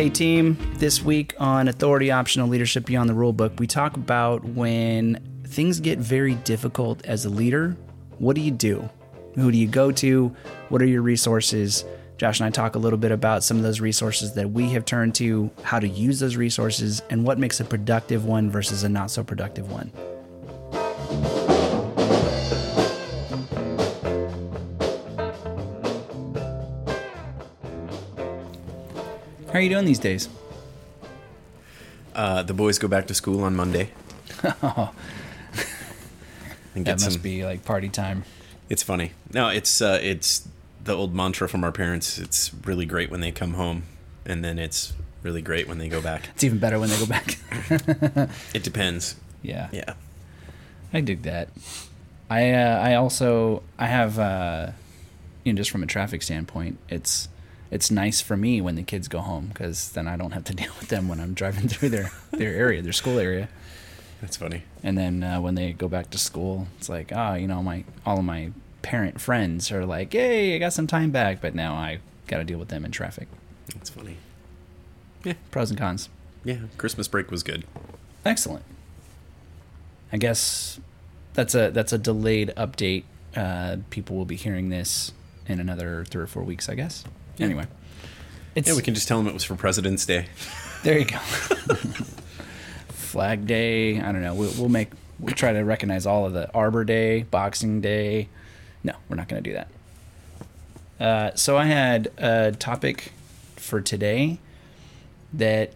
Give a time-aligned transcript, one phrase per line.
[0.00, 0.56] Hey, team.
[0.76, 5.98] This week on Authority Optional Leadership Beyond the Rulebook, we talk about when things get
[5.98, 7.76] very difficult as a leader.
[8.16, 8.88] What do you do?
[9.34, 10.34] Who do you go to?
[10.70, 11.84] What are your resources?
[12.16, 14.86] Josh and I talk a little bit about some of those resources that we have
[14.86, 18.88] turned to, how to use those resources, and what makes a productive one versus a
[18.88, 19.92] not so productive one.
[29.60, 30.28] Are you doing these days?
[32.14, 33.90] Uh, the boys go back to school on Monday.
[34.62, 34.92] Oh,
[36.74, 37.20] and that must some.
[37.20, 38.24] be like party time.
[38.68, 39.12] It's funny.
[39.32, 40.48] No, it's uh, it's
[40.82, 42.18] the old mantra from our parents.
[42.18, 43.82] It's really great when they come home,
[44.24, 46.30] and then it's really great when they go back.
[46.34, 47.38] It's even better when they go back.
[48.54, 49.16] It depends.
[49.42, 49.68] yeah.
[49.72, 49.94] Yeah.
[50.92, 51.48] I dig that.
[52.30, 54.70] I uh, I also I have uh,
[55.44, 57.28] you know just from a traffic standpoint, it's
[57.70, 60.54] it's nice for me when the kids go home because then I don't have to
[60.62, 63.48] deal with them when I'm driving through their their area, their school area.
[64.20, 64.64] That's funny.
[64.82, 67.84] And then uh, when they go back to school, it's like ah, you know my
[68.04, 71.74] all of my parent friends are like, hey, I got some time back, but now
[71.74, 73.28] I got to deal with them in traffic.
[73.74, 74.16] That's funny.
[75.24, 76.08] Yeah, pros and cons.
[76.44, 76.58] Yeah.
[76.78, 77.66] Christmas break was good.
[78.24, 78.64] Excellent.
[80.12, 80.80] I guess
[81.34, 83.04] that's a that's a delayed update.
[83.36, 85.12] Uh, people will be hearing this
[85.46, 87.04] in another three or four weeks, I guess.
[87.40, 87.46] Yeah.
[87.46, 87.66] Anyway,
[88.54, 90.26] it's Yeah, we can just tell them it was for President's Day.
[90.82, 90.98] there.
[90.98, 91.16] You go.
[92.88, 93.98] Flag Day.
[93.98, 94.34] I don't know.
[94.34, 98.28] We'll, we'll make we'll try to recognize all of the Arbor Day, Boxing Day.
[98.84, 99.68] No, we're not going to do that.
[101.04, 103.12] Uh, so I had a topic
[103.56, 104.38] for today
[105.32, 105.72] that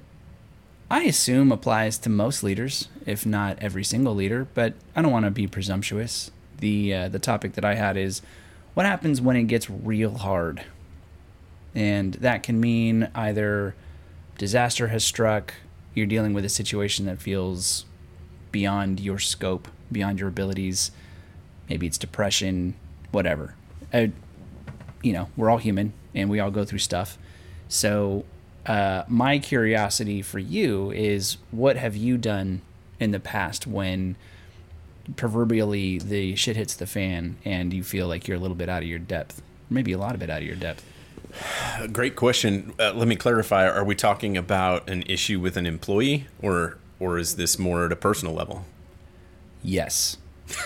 [0.91, 4.47] I assume applies to most leaders, if not every single leader.
[4.53, 6.31] But I don't want to be presumptuous.
[6.59, 8.21] the uh, The topic that I had is
[8.75, 10.63] what happens when it gets real hard,
[11.75, 13.75] and that can mean either
[14.39, 15.55] disaster has struck,
[15.95, 17.85] you're dealing with a situation that feels
[18.53, 20.91] beyond your scope, beyond your abilities.
[21.69, 22.75] Maybe it's depression,
[23.11, 23.55] whatever.
[23.93, 24.09] Uh,
[25.03, 27.19] you know, we're all human and we all go through stuff.
[27.69, 28.25] So,
[28.67, 32.63] uh, my curiosity for you is what have you done
[32.99, 34.17] in the past when
[35.17, 38.83] proverbially the shit hits the fan and you feel like you're a little bit out
[38.83, 39.43] of your depth?
[39.69, 40.85] Maybe a lot of it out of your depth.
[41.93, 42.73] Great question.
[42.79, 43.69] Uh, let me clarify.
[43.69, 47.93] Are we talking about an issue with an employee, or or is this more at
[47.93, 48.65] a personal level?
[49.63, 50.17] Yes.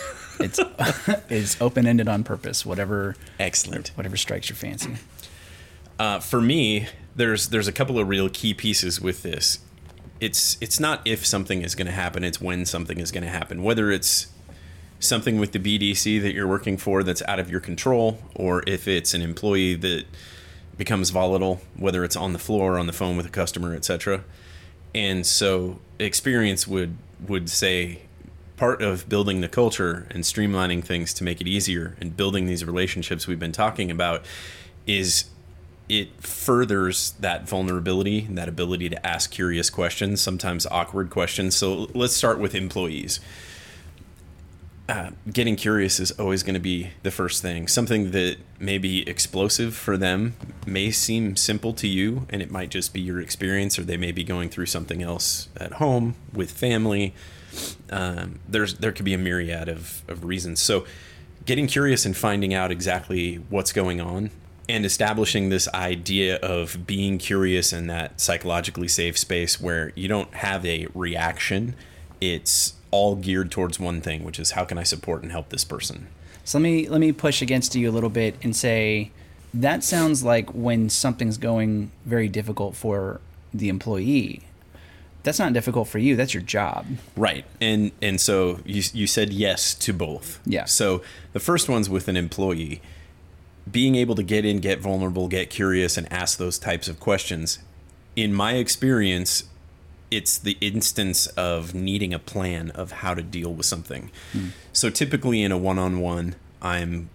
[0.40, 0.60] It's
[1.28, 2.64] it's open ended on purpose.
[2.64, 3.88] Whatever Excellent.
[3.96, 4.94] whatever strikes your fancy.
[5.98, 6.86] Uh, for me,
[7.16, 9.58] there's there's a couple of real key pieces with this.
[10.20, 13.30] It's it's not if something is going to happen; it's when something is going to
[13.30, 13.64] happen.
[13.64, 14.28] Whether it's
[15.00, 18.86] something with the BDC that you're working for that's out of your control, or if
[18.86, 20.04] it's an employee that
[20.78, 24.24] becomes volatile, whether it's on the floor, on the phone with a customer, etc.
[24.94, 26.96] And so, experience would
[27.26, 28.02] would say
[28.56, 32.64] part of building the culture and streamlining things to make it easier and building these
[32.64, 34.24] relationships we've been talking about
[34.86, 35.26] is
[35.88, 41.56] it furthers that vulnerability and that ability to ask curious questions, sometimes awkward questions.
[41.56, 43.20] So let's start with employees.
[44.88, 47.68] Uh, getting curious is always going to be the first thing.
[47.68, 50.34] Something that may be explosive for them
[50.66, 54.12] may seem simple to you, and it might just be your experience, or they may
[54.12, 57.14] be going through something else at home with family.
[57.90, 60.60] Um, there's there could be a myriad of, of reasons.
[60.62, 60.86] So,
[61.44, 64.30] getting curious and finding out exactly what's going on
[64.70, 70.32] and establishing this idea of being curious in that psychologically safe space where you don't
[70.32, 71.74] have a reaction
[72.20, 75.64] it's all geared towards one thing which is how can i support and help this
[75.64, 76.08] person
[76.44, 79.10] So let me let me push against you a little bit and say
[79.54, 83.20] that sounds like when something's going very difficult for
[83.54, 84.42] the employee.
[85.22, 86.16] That's not difficult for you.
[86.16, 86.86] That's your job.
[87.16, 90.64] right and and so you you said yes to both Yeah.
[90.64, 91.02] so
[91.32, 92.80] the first one's with an employee
[93.70, 97.58] being able to get in get vulnerable get curious and ask those types of questions
[98.16, 99.44] in my experience
[100.10, 104.10] it's the instance of needing a plan of how to deal with something.
[104.32, 104.48] Hmm.
[104.72, 107.10] So typically in a one-on-one, I'm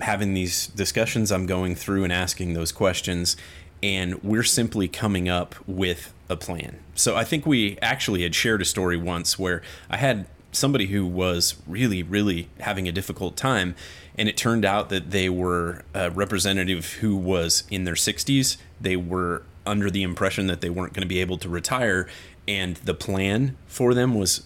[0.00, 3.36] having these discussions, I'm going through and asking those questions,
[3.82, 6.78] and we're simply coming up with a plan.
[6.94, 11.06] So I think we actually had shared a story once where I had somebody who
[11.06, 13.74] was really, really having a difficult time,
[14.16, 18.56] and it turned out that they were a representative who was in their 60s.
[18.80, 22.08] They were under the impression that they weren't going to be able to retire,
[22.48, 24.44] and the plan for them was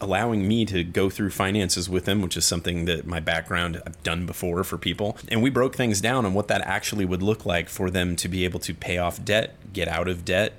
[0.00, 4.02] allowing me to go through finances with them, which is something that my background I've
[4.02, 5.16] done before for people.
[5.28, 8.28] And we broke things down on what that actually would look like for them to
[8.28, 10.54] be able to pay off debt, get out of debt,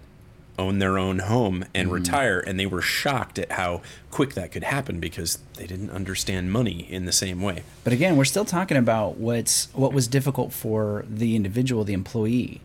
[0.57, 1.93] own their own home and mm.
[1.93, 6.51] retire and they were shocked at how quick that could happen because they didn't understand
[6.51, 10.53] money in the same way But again, we're still talking about what's what was difficult
[10.53, 12.61] for the individual, the employee.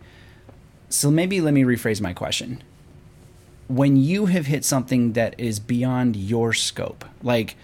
[0.88, 2.62] So maybe let me rephrase my question.
[3.70, 7.56] When you have hit something that is beyond your scope, like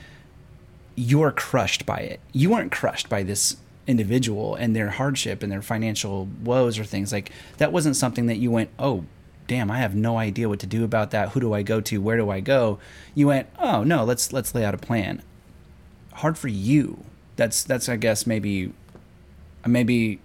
[0.94, 2.20] you're crushed by it.
[2.32, 3.56] You weren't crushed by this
[3.86, 8.36] individual and their hardship and their financial woes or things like that wasn't something that
[8.36, 9.04] you went, "Oh,
[9.46, 11.30] damn, I have no idea what to do about that.
[11.30, 12.00] Who do I go to?
[12.00, 12.78] Where do I go?"
[13.14, 15.22] You went, "Oh, no, let's let's lay out a plan."
[16.16, 17.04] hard for you.
[17.36, 18.72] That's that's I guess maybe
[19.66, 20.18] maybe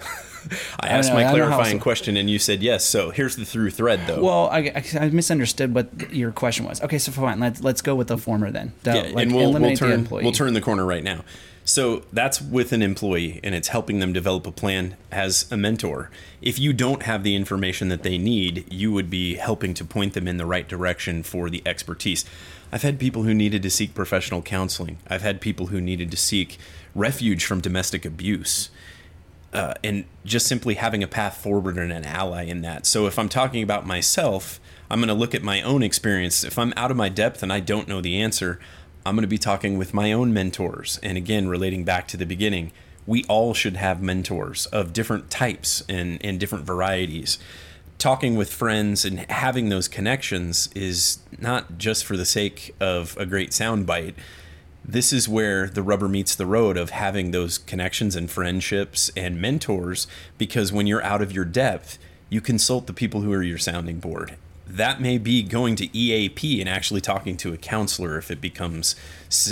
[0.80, 2.84] I asked know, my I don't know how clarifying question and you said yes.
[2.84, 4.22] So here's the through thread, though.
[4.22, 6.82] well I, I, misunderstood what your question was.
[6.82, 7.40] Okay, so fine.
[7.40, 8.72] Let's let's go with the former then.
[8.82, 11.24] The- yeah, like, and we'll, we'll turn we'll turn the corner right now.
[11.66, 16.10] So that's with an employee, and it's helping them develop a plan as a mentor.
[16.42, 20.12] If you don't have the information that they need, you would be helping to point
[20.12, 22.26] them in the right direction for the expertise.
[22.70, 24.98] I've had people who needed to seek professional counseling.
[25.08, 26.58] I've had people who needed to seek
[26.94, 28.68] refuge from domestic abuse.
[29.54, 32.86] Uh, and just simply having a path forward and an ally in that.
[32.86, 34.60] So if I'm talking about myself,
[34.90, 36.44] I'm going to look at my own experience.
[36.44, 38.58] If I'm out of my depth and I don't know the answer,
[39.06, 40.98] I'm going to be talking with my own mentors.
[41.02, 42.72] And again, relating back to the beginning,
[43.06, 47.38] we all should have mentors of different types and, and different varieties.
[47.98, 53.26] Talking with friends and having those connections is not just for the sake of a
[53.26, 54.14] great soundbite
[54.86, 59.40] this is where the rubber meets the road of having those connections and friendships and
[59.40, 60.06] mentors
[60.38, 61.98] because when you're out of your depth
[62.28, 64.36] you consult the people who are your sounding board
[64.66, 68.96] that may be going to EAP and actually talking to a counselor if it becomes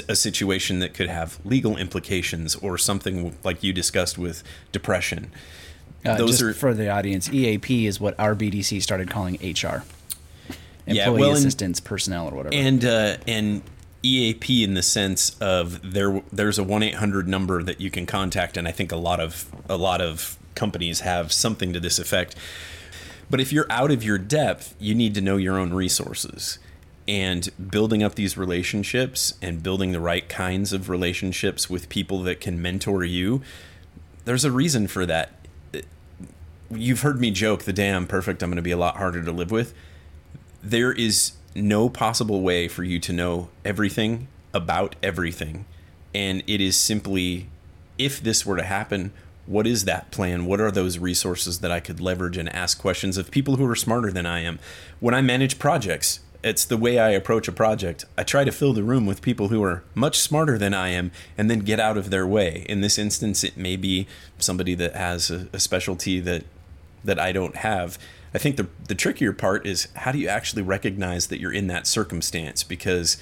[0.08, 4.43] a situation that could have legal implications or something like you discussed with
[4.73, 5.31] depression
[6.05, 7.28] Uh, those just are for the audience.
[7.32, 9.85] EAP is what our BDC started calling HR.
[10.85, 12.55] Employee Yeah, well, and- assistance personnel or whatever.
[12.55, 13.62] and uh, and
[14.02, 18.06] EAP in the sense of there there's a one eight hundred number that you can
[18.06, 21.99] contact, and I think a lot of a lot of companies have something to this
[21.99, 22.34] effect.
[23.31, 26.58] But if you're out of your depth, you need to know your own resources.
[27.08, 32.40] And building up these relationships and building the right kinds of relationships with people that
[32.40, 33.43] can mentor you,
[34.25, 35.32] there's a reason for that.
[36.70, 39.32] You've heard me joke the I'm perfect, I'm going to be a lot harder to
[39.32, 39.75] live with
[40.62, 45.64] there is no possible way for you to know everything about everything.
[46.14, 47.49] And it is simply
[47.99, 49.12] if this were to happen,
[49.46, 50.46] what is that plan?
[50.46, 53.76] What are those resources that I could leverage and ask questions of people who are
[53.76, 54.58] smarter than I am?
[55.00, 58.04] When I manage projects, it's the way I approach a project.
[58.19, 61.12] I try to fill the room with people who are much smarter than I am
[61.38, 62.66] and then get out of their way.
[62.69, 64.06] In this instance, it may be
[64.38, 66.44] somebody that has a, specialty that
[67.04, 67.99] that I don't have.
[68.34, 71.67] I think the the trickier part is how do you actually recognize that you're in
[71.69, 73.17] that circumstance because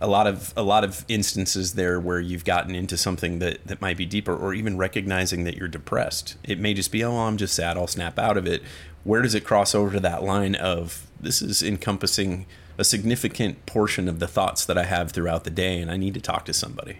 [0.00, 3.80] a lot of a lot of instances there where you've gotten into something that that
[3.80, 6.36] might be deeper or even recognizing that you're depressed.
[6.44, 8.62] It may just be oh I'm just sad, I'll snap out of it.
[9.04, 12.46] Where does it cross over to that line of this is encompassing
[12.78, 16.14] a significant portion of the thoughts that I have throughout the day and I need
[16.14, 16.98] to talk to somebody.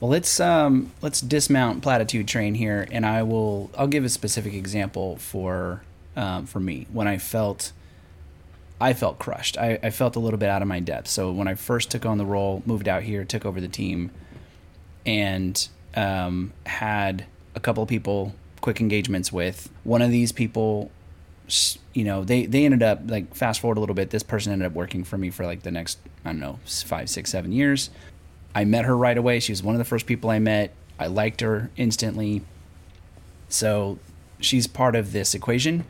[0.00, 4.54] Well, let's um, let's dismount platitude train here, and I will I'll give a specific
[4.54, 5.82] example for
[6.18, 7.72] um, for me when I felt
[8.80, 9.56] I felt crushed.
[9.56, 11.08] I, I felt a little bit out of my depth.
[11.08, 14.10] So when I first took on the role, moved out here, took over the team,
[15.04, 19.70] and um, had a couple of people quick engagements with.
[19.82, 20.90] One of these people,
[21.94, 24.10] you know, they they ended up like fast forward a little bit.
[24.10, 27.08] This person ended up working for me for like the next I don't know five,
[27.08, 27.90] six, seven years.
[28.54, 29.40] I met her right away.
[29.40, 30.72] She was one of the first people I met.
[30.98, 32.42] I liked her instantly.
[33.48, 33.98] So
[34.40, 35.84] she's part of this equation.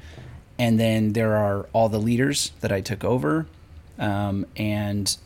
[0.59, 3.47] And then there are all the leaders that I took over.
[3.99, 5.17] Um, and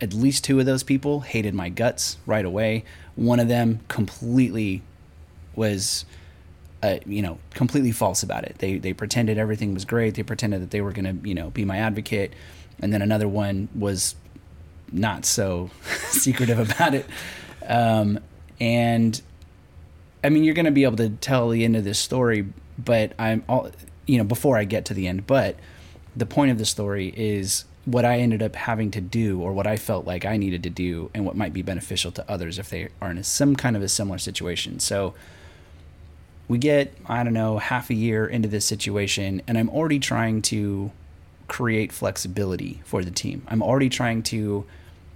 [0.00, 2.84] at least two of those people hated my guts right away.
[3.16, 4.82] One of them completely
[5.56, 6.04] was,
[6.82, 8.56] uh, you know, completely false about it.
[8.58, 10.14] They, they pretended everything was great.
[10.14, 12.32] They pretended that they were going to, you know, be my advocate.
[12.80, 14.14] And then another one was
[14.92, 15.70] not so
[16.10, 17.06] secretive about it.
[17.66, 18.20] Um,
[18.60, 19.20] and
[20.22, 22.46] I mean, you're going to be able to tell the end of this story,
[22.78, 23.70] but I'm all,
[24.06, 25.26] you know, before I get to the end.
[25.26, 25.56] But
[26.16, 29.66] the point of the story is what I ended up having to do, or what
[29.66, 32.68] I felt like I needed to do, and what might be beneficial to others if
[32.68, 34.78] they are in a, some kind of a similar situation.
[34.78, 35.14] So
[36.48, 40.42] we get, I don't know, half a year into this situation, and I'm already trying
[40.42, 40.90] to
[41.46, 43.42] create flexibility for the team.
[43.48, 44.66] I'm already trying to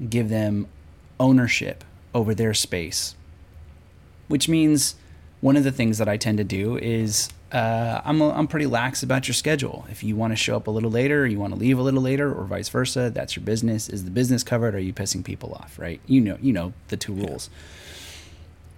[0.09, 0.66] give them
[1.21, 3.14] ownership over their space,
[4.28, 4.95] which means
[5.42, 8.66] one of the things that I tend to do is uh, I'm, a, I'm pretty
[8.66, 9.84] lax about your schedule.
[9.90, 12.00] If you want to show up a little later, you want to leave a little
[12.00, 13.88] later, or vice versa, that's your business.
[13.88, 14.75] Is the business covered?
[14.76, 15.80] Are you pissing people off?
[15.80, 16.00] Right?
[16.06, 17.50] You know, you know the two rules.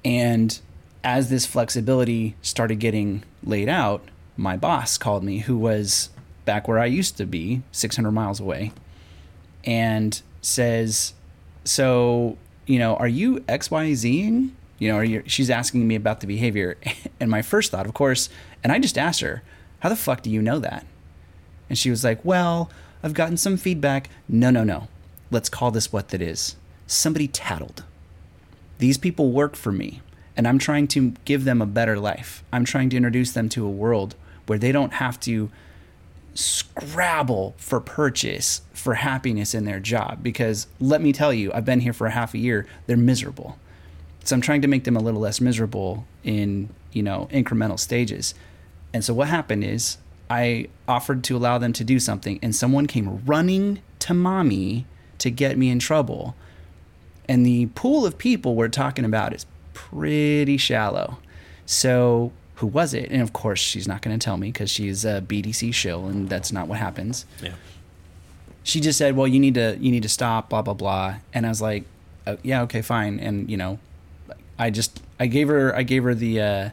[0.07, 0.59] And
[1.05, 4.03] as this flexibility started getting laid out,
[4.39, 6.09] my boss called me, who was
[6.47, 8.73] back where I used to be, 600 miles away,
[9.65, 11.13] and says,
[11.65, 16.77] "So, you know, are you XYZing?" You know, you, she's asking me about the behavior.
[17.21, 18.29] And my first thought, of course,
[18.63, 19.43] and I just asked her,
[19.81, 20.85] How the fuck do you know that?
[21.69, 22.71] And she was like, Well,
[23.03, 24.11] I've gotten some feedback.
[24.29, 24.89] No, no, no.
[25.31, 26.57] Let's call this what that is.
[26.87, 27.85] Somebody tattled.
[28.79, 30.03] These people work for me,
[30.37, 32.43] and I'm trying to give them a better life.
[32.53, 34.17] I'm trying to introduce them to a world
[34.47, 35.51] where they don't have to
[36.35, 41.79] scrabble for purchase for happiness in their job because let me tell you i've been
[41.79, 43.57] here for a half a year they're miserable
[44.25, 48.35] so I'm trying to make them a little less miserable in, you know, incremental stages.
[48.93, 49.99] And so what happened is
[50.31, 54.87] I offered to allow them to do something and someone came running to mommy
[55.19, 56.35] to get me in trouble.
[57.29, 61.19] And the pool of people we're talking about is pretty shallow.
[61.67, 63.11] So who was it?
[63.11, 66.29] And of course, she's not going to tell me because she's a BDC shill, and
[66.29, 67.27] that's not what happens.
[67.43, 67.55] Yeah.
[68.63, 71.17] She just said, "Well, you need to you need to stop." Blah blah blah.
[71.33, 71.85] And I was like,
[72.27, 73.79] oh, "Yeah, okay, fine." And you know,
[74.59, 76.71] I just I gave her I gave her the uh,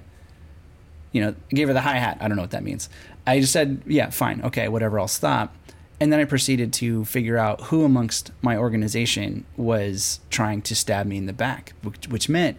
[1.11, 2.17] you know gave her the hi hat.
[2.19, 2.89] I don't know what that means.
[3.25, 5.55] I just said yeah fine okay whatever I'll stop.
[5.99, 11.05] And then I proceeded to figure out who amongst my organization was trying to stab
[11.05, 12.57] me in the back, which, which meant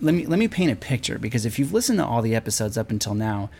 [0.00, 2.78] let me let me paint a picture because if you've listened to all the episodes
[2.78, 3.50] up until now,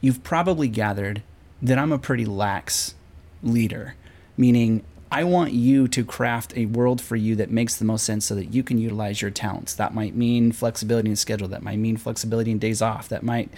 [0.00, 1.22] you've probably gathered
[1.62, 2.94] that I'm a pretty lax
[3.42, 3.94] leader,
[4.36, 4.84] meaning
[5.16, 8.34] I want you to craft a world for you that makes the most sense so
[8.34, 9.72] that you can utilize your talents.
[9.72, 11.48] That might mean flexibility in schedule.
[11.48, 13.08] That might mean flexibility in days off.
[13.08, 13.48] That might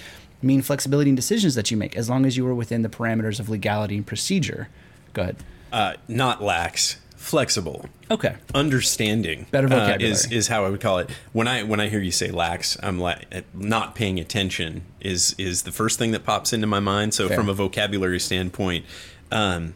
[0.41, 3.41] mean flexibility in decisions that you make, as long as you are within the parameters
[3.41, 4.69] of legality and procedure.
[5.15, 5.37] Go ahead.
[5.73, 7.87] Uh, not lax, flexible.
[8.09, 8.37] Okay.
[8.55, 9.49] Understanding.
[9.51, 10.13] Better uh, vocabulary.
[10.13, 11.11] is is how I would call it.
[11.33, 15.65] When I when I hear you say lax, I'm like not paying attention is is
[15.65, 17.15] the first thing that pops into my mind.
[17.15, 17.37] So Fair.
[17.37, 18.85] from a vocabulary standpoint,
[19.33, 19.75] um,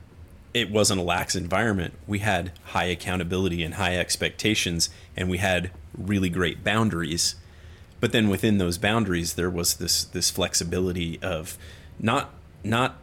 [0.55, 1.95] it wasn't a lax environment.
[2.07, 7.37] We had high accountability and high expectations, and we had really great boundaries.
[8.01, 11.57] But then within those boundaries, there was this this flexibility of
[11.99, 12.31] not
[12.65, 12.97] not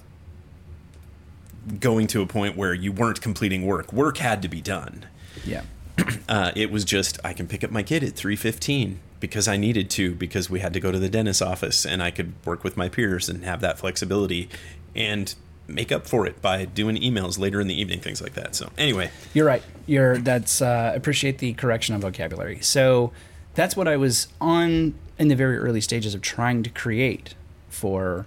[1.80, 3.92] going to a point where you weren't completing work.
[3.92, 5.06] Work had to be done.
[5.46, 5.64] Yeah.
[6.30, 9.58] Uh, it was just I can pick up my kid at three fifteen because I
[9.58, 12.64] needed to because we had to go to the dentist's office and I could work
[12.64, 14.48] with my peers and have that flexibility
[14.96, 15.34] and
[15.70, 18.56] make up for it by doing emails later in the evening, things like that.
[18.56, 19.64] So anyway, You're right.
[19.86, 22.60] You're that's uh, appreciate the correction on vocabulary.
[22.62, 23.12] So
[23.56, 27.36] that's what I was on in the very early stages of trying to create
[27.70, 28.26] for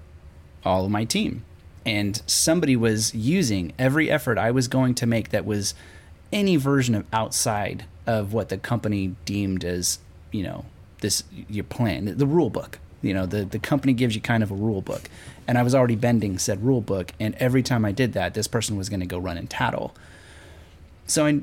[0.64, 1.44] all of my team.
[1.84, 5.74] And somebody was using every effort I was going to make that was
[6.32, 9.98] any version of outside of what the company deemed as,
[10.30, 10.64] you know,
[11.00, 12.78] this your plan, the, rule book.
[13.02, 15.02] You know, the, the company gives you kind of a rule book.
[15.46, 17.12] And I was already bending said rule book.
[17.18, 19.94] And every time I did that, this person was going to go run and tattle.
[21.06, 21.40] So I,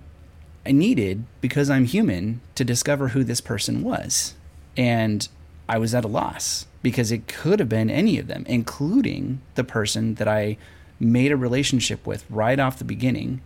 [0.66, 4.36] I needed, because I'm human, to discover who this person was.
[4.78, 5.28] And
[5.68, 9.64] I was at a loss because it could have been any of them, including the
[9.64, 10.58] person that I
[11.00, 13.42] made a relationship with right off the beginning.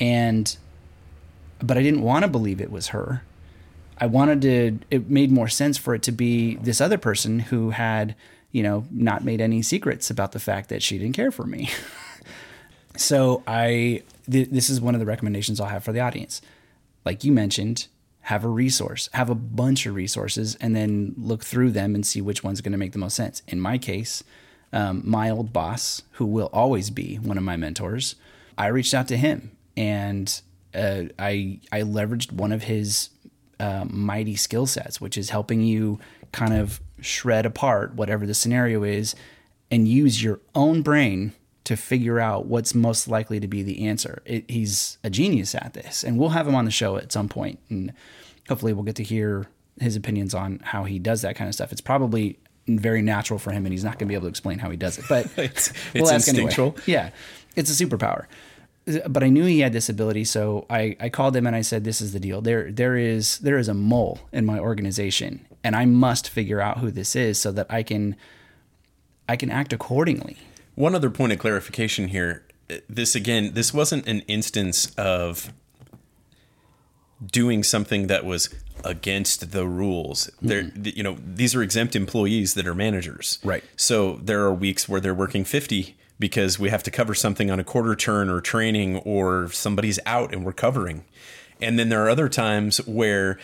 [0.00, 0.56] And,
[1.60, 3.22] but I didn't want to believe it was her.
[3.98, 7.70] I wanted to, it made more sense for it to be this other person who
[7.70, 8.16] had,
[8.52, 11.70] you know, not made any secrets about the fact that she didn't care for me.
[12.96, 16.42] so I, th- this is one of the recommendations I'll have for the audience.
[17.04, 17.88] Like you mentioned,
[18.22, 22.20] have a resource, have a bunch of resources, and then look through them and see
[22.20, 23.42] which one's going to make the most sense.
[23.48, 24.22] In my case,
[24.72, 28.14] um, my old boss, who will always be one of my mentors,
[28.56, 30.40] I reached out to him and
[30.74, 33.10] uh, I I leveraged one of his
[33.60, 35.98] uh, mighty skill sets, which is helping you
[36.32, 39.14] kind of shred apart whatever the scenario is
[39.70, 41.32] and use your own brain
[41.64, 44.22] to figure out what's most likely to be the answer.
[44.26, 47.28] It, he's a genius at this, and we'll have him on the show at some
[47.28, 47.92] point, and
[48.48, 49.46] hopefully we'll get to hear
[49.80, 51.70] his opinions on how he does that kind of stuff.
[51.72, 54.58] It's probably very natural for him, and he's not going to be able to explain
[54.58, 56.44] how he does it, but It's- we'll it's ask anyway.
[56.46, 56.76] instinctual.
[56.86, 57.10] Yeah,
[57.56, 58.26] it's a superpower.
[59.08, 61.84] But I knew he had this ability, so I, I called him and I said,
[61.84, 62.40] "This is the deal.
[62.40, 66.78] There there is there is a mole in my organization, and I must figure out
[66.78, 68.16] who this is so that I can
[69.28, 70.36] I can act accordingly."
[70.74, 72.44] One other point of clarification here.
[72.88, 75.52] This again, this wasn't an instance of
[77.30, 78.48] doing something that was
[78.84, 80.30] against the rules.
[80.40, 80.82] They're, mm-hmm.
[80.82, 83.38] th- you know, these are exempt employees that are managers.
[83.44, 83.62] Right.
[83.76, 87.60] So there are weeks where they're working 50 because we have to cover something on
[87.60, 91.04] a quarter turn or training or somebody's out and we're covering.
[91.60, 93.38] And then there are other times where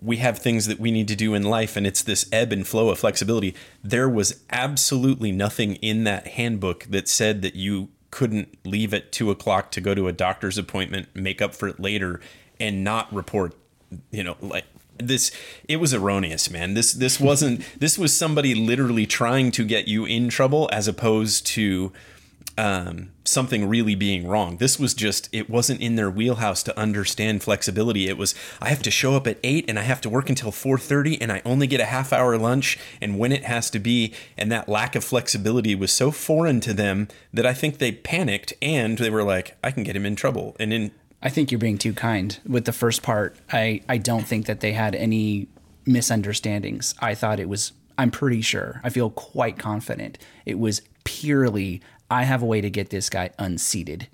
[0.00, 2.66] we have things that we need to do in life and it's this ebb and
[2.66, 3.54] flow of flexibility.
[3.82, 9.30] There was absolutely nothing in that handbook that said that you couldn't leave at two
[9.30, 12.20] o'clock to go to a doctor's appointment, make up for it later,
[12.60, 13.54] and not report,
[14.10, 14.64] you know, like
[14.98, 15.30] this
[15.68, 20.06] it was erroneous man this this wasn't this was somebody literally trying to get you
[20.06, 21.92] in trouble as opposed to
[22.56, 24.56] um, something really being wrong.
[24.56, 28.08] This was just, it wasn't in their wheelhouse to understand flexibility.
[28.08, 30.50] It was, I have to show up at 8 and I have to work until
[30.50, 34.14] 4.30 and I only get a half hour lunch and when it has to be.
[34.36, 38.52] And that lack of flexibility was so foreign to them that I think they panicked
[38.62, 40.56] and they were like, I can get him in trouble.
[40.58, 40.90] And in,
[41.22, 43.36] I think you're being too kind with the first part.
[43.52, 45.48] I, I don't think that they had any
[45.86, 46.94] misunderstandings.
[47.00, 50.18] I thought it was, I'm pretty sure, I feel quite confident.
[50.44, 54.08] It was purely, I have a way to get this guy unseated.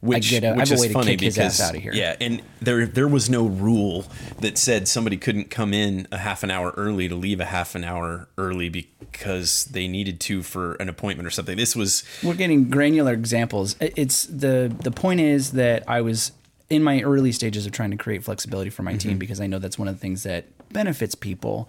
[0.00, 1.82] which, I a, I which have a is way to funny because ass out of
[1.82, 1.92] here.
[1.92, 4.06] yeah, and there there was no rule
[4.40, 7.74] that said somebody couldn't come in a half an hour early to leave a half
[7.74, 11.56] an hour early because they needed to for an appointment or something.
[11.56, 13.76] This was We're getting granular examples.
[13.80, 16.32] It's the the point is that I was
[16.70, 19.08] in my early stages of trying to create flexibility for my Mm-hmm.
[19.10, 21.68] team because I know that's one of the things that benefits people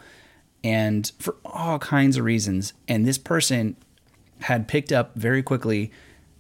[0.63, 2.73] and for all kinds of reasons.
[2.87, 3.75] And this person
[4.41, 5.91] had picked up very quickly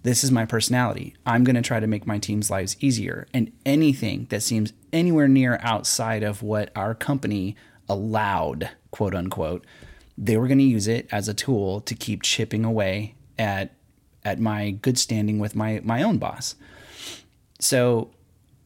[0.05, 1.15] this is my personality.
[1.25, 3.25] I'm going to try to make my team's lives easier.
[3.33, 7.55] And anything that seems anywhere near outside of what our company
[7.89, 9.65] allowed, quote unquote,
[10.15, 13.73] they were going to use it as a tool to keep chipping away at
[14.23, 16.53] at my good standing with my my own boss.
[17.59, 18.11] So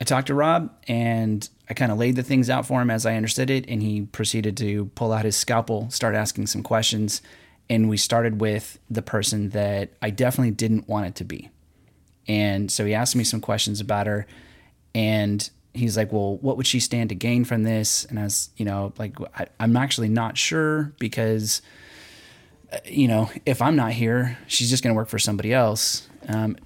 [0.02, 3.06] I talked to Rob and I kind of laid the things out for him as
[3.06, 7.22] I understood it, and he proceeded to pull out his scalpel, start asking some questions,
[7.70, 11.50] and we started with the person that I definitely didn't want it to be.
[12.28, 14.26] And so he asked me some questions about her,
[14.94, 18.50] and he's like, "Well, what would she stand to gain from this?" And I was,
[18.58, 21.62] you know, like, I, I'm actually not sure because,
[22.72, 26.08] uh, you know, if I'm not here, she's just going to work for somebody else.
[26.28, 26.58] Um,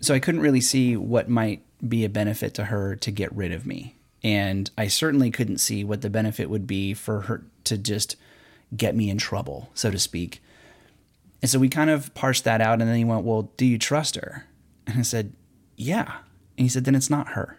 [0.00, 3.52] so I couldn't really see what might be a benefit to her to get rid
[3.52, 3.94] of me.
[4.24, 8.16] And I certainly couldn't see what the benefit would be for her to just
[8.76, 10.42] get me in trouble, so to speak.
[11.40, 12.80] And so we kind of parsed that out.
[12.80, 14.46] And then he went, Well, do you trust her?
[14.86, 15.32] And I said,
[15.76, 16.18] Yeah.
[16.56, 17.58] And he said, Then it's not her.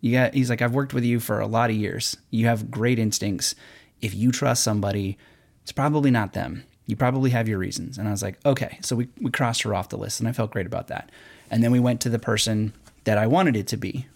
[0.00, 2.16] You got, he's like, I've worked with you for a lot of years.
[2.30, 3.54] You have great instincts.
[4.00, 5.18] If you trust somebody,
[5.62, 6.64] it's probably not them.
[6.86, 7.98] You probably have your reasons.
[7.98, 8.78] And I was like, okay.
[8.82, 11.10] So we, we crossed her off the list and I felt great about that.
[11.50, 12.72] And then we went to the person
[13.04, 14.06] that I wanted it to be.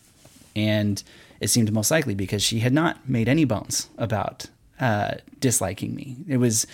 [0.57, 1.03] And
[1.41, 4.47] it seemed most likely because she had not made any bones about
[4.81, 6.17] uh, disliking me.
[6.29, 6.67] It was,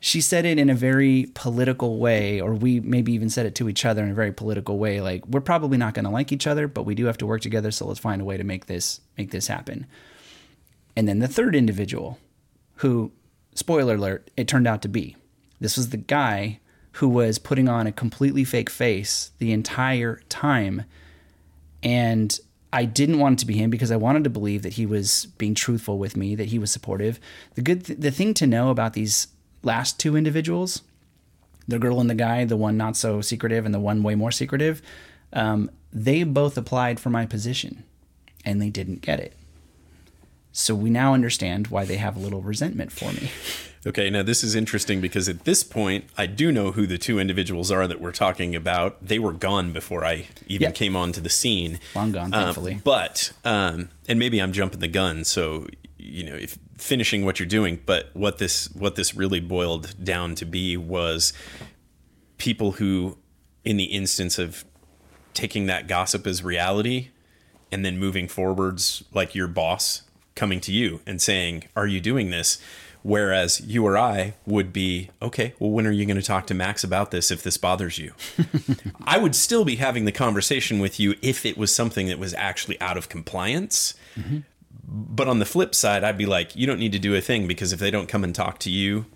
[0.00, 3.68] she said it in a very political way, or we maybe even said it to
[3.68, 5.00] each other in a very political way.
[5.00, 7.40] Like, we're probably not going to like each other, but we do have to work
[7.40, 7.70] together.
[7.70, 9.86] So let's find a way to make this, make this happen.
[10.96, 12.18] And then the third individual
[12.76, 13.12] who,
[13.54, 15.16] spoiler alert, it turned out to be.
[15.60, 16.60] This was the guy
[16.92, 20.84] who was putting on a completely fake face the entire time.
[21.82, 22.38] And
[22.72, 25.26] I didn't want it to be him because I wanted to believe that he was
[25.38, 27.20] being truthful with me, that he was supportive.
[27.54, 29.28] The good th- the thing to know about these
[29.62, 30.82] last two individuals,
[31.68, 34.32] the girl and the guy, the one not so secretive and the one way more
[34.32, 34.82] secretive,
[35.32, 37.84] um, they both applied for my position
[38.44, 39.34] and they didn't get it.
[40.52, 43.30] So we now understand why they have a little resentment for me.
[43.86, 47.20] Okay, now this is interesting because at this point, I do know who the two
[47.20, 49.04] individuals are that we're talking about.
[49.06, 50.70] They were gone before I even Yeah.
[50.72, 51.78] came onto the scene.
[51.94, 52.80] Long gone, Um, thankfully.
[52.82, 55.68] but, um, and maybe I'm jumping the gun, so
[55.98, 57.80] you know, if finishing what you're doing.
[57.86, 61.32] But what this what this really boiled down to be was
[62.38, 63.16] people who,
[63.64, 64.64] in the instance of
[65.34, 67.08] taking that gossip as reality,
[67.72, 70.02] and then moving forwards, like your boss
[70.34, 72.58] coming to you and saying, "Are you doing this?"
[73.06, 76.54] Whereas you or I would be, okay, well, when are you going to talk to
[76.54, 78.14] Max about this if this bothers you?
[79.04, 82.34] I would still be having the conversation with you if it was something that was
[82.34, 83.94] actually out of compliance.
[84.18, 84.38] Mm-hmm.
[84.88, 87.46] But on the flip side, I'd be like, you don't need to do a thing
[87.46, 89.06] because if they don't come and talk to you,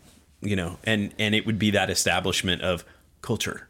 [0.40, 2.84] you know, and and it would be that establishment of
[3.22, 3.66] culture.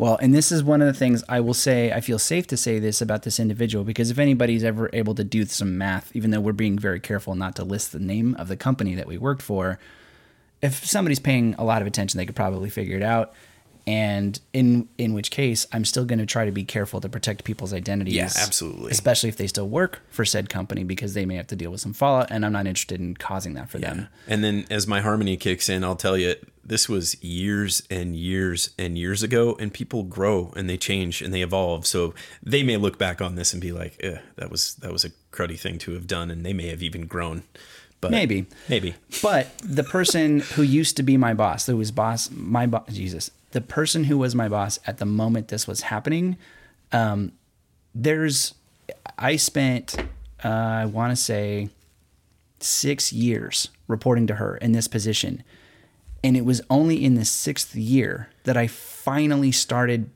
[0.00, 1.92] Well, and this is one of the things I will say.
[1.92, 5.22] I feel safe to say this about this individual because if anybody's ever able to
[5.22, 8.48] do some math, even though we're being very careful not to list the name of
[8.48, 9.78] the company that we worked for,
[10.62, 13.34] if somebody's paying a lot of attention, they could probably figure it out.
[13.86, 17.44] And in in which case, I'm still going to try to be careful to protect
[17.44, 18.14] people's identities.
[18.14, 18.92] Yeah, absolutely.
[18.92, 21.80] Especially if they still work for said company because they may have to deal with
[21.82, 24.08] some fallout, and I'm not interested in causing that for them.
[24.26, 26.36] And then as my harmony kicks in, I'll tell you
[26.70, 31.34] this was years and years and years ago, and people grow and they change and
[31.34, 31.84] they evolve.
[31.84, 35.04] So they may look back on this and be like, eh, "That was that was
[35.04, 37.42] a cruddy thing to have done," and they may have even grown.
[38.00, 38.46] But Maybe.
[38.68, 38.94] maybe.
[39.20, 43.32] But the person who used to be my boss, who was boss, my boss, Jesus,
[43.50, 46.38] the person who was my boss at the moment this was happening,
[46.92, 47.32] um,
[47.94, 48.54] there's,
[49.18, 49.96] I spent,
[50.44, 51.68] uh, I want to say,
[52.60, 55.42] six years reporting to her in this position.
[56.22, 60.10] And it was only in the sixth year that I finally started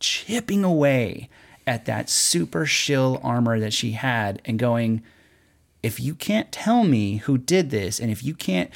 [0.00, 1.28] chipping away
[1.66, 5.02] at that super shill armor that she had and going,
[5.82, 8.70] if you can't tell me who did this and if you can't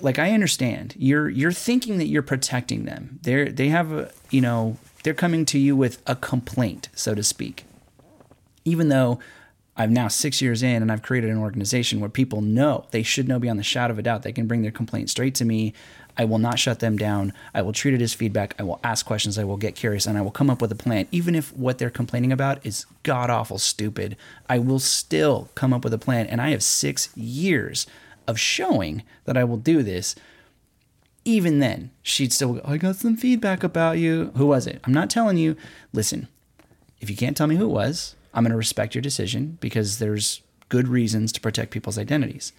[0.00, 3.18] like I understand you're you're thinking that you're protecting them.
[3.22, 7.22] They're they have a you know they're coming to you with a complaint, so to
[7.22, 7.64] speak.
[8.64, 9.20] Even though
[9.76, 13.28] I'm now six years in and I've created an organization where people know they should
[13.28, 15.74] know beyond the shadow of a doubt they can bring their complaint straight to me.
[16.16, 17.34] I will not shut them down.
[17.52, 18.54] I will treat it as feedback.
[18.58, 19.38] I will ask questions.
[19.38, 21.06] I will get curious and I will come up with a plan.
[21.10, 24.16] Even if what they're complaining about is god awful stupid,
[24.48, 26.26] I will still come up with a plan.
[26.26, 27.86] And I have six years
[28.26, 30.14] of showing that I will do this.
[31.26, 34.32] Even then, she'd still go, I got some feedback about you.
[34.36, 34.80] Who was it?
[34.84, 35.56] I'm not telling you.
[35.92, 36.28] Listen,
[37.00, 39.98] if you can't tell me who it was, I'm going to respect your decision because
[39.98, 42.52] there's good reasons to protect people's identities.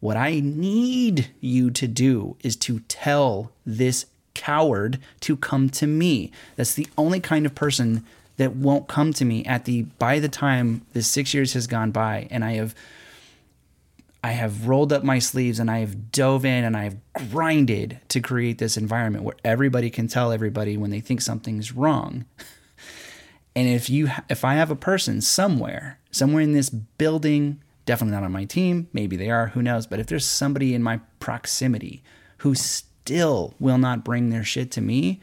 [0.00, 6.30] What I need you to do is to tell this coward to come to me.
[6.56, 8.04] That's the only kind of person
[8.36, 11.90] that won't come to me at the by the time the 6 years has gone
[11.90, 12.74] by and I have
[14.22, 16.96] I have rolled up my sleeves and I have dove in and I have
[17.30, 22.26] grinded to create this environment where everybody can tell everybody when they think something's wrong.
[23.56, 28.24] And if you if I have a person somewhere, somewhere in this building, definitely not
[28.24, 32.04] on my team, maybe they are, who knows, but if there's somebody in my proximity
[32.38, 35.20] who still will not bring their shit to me,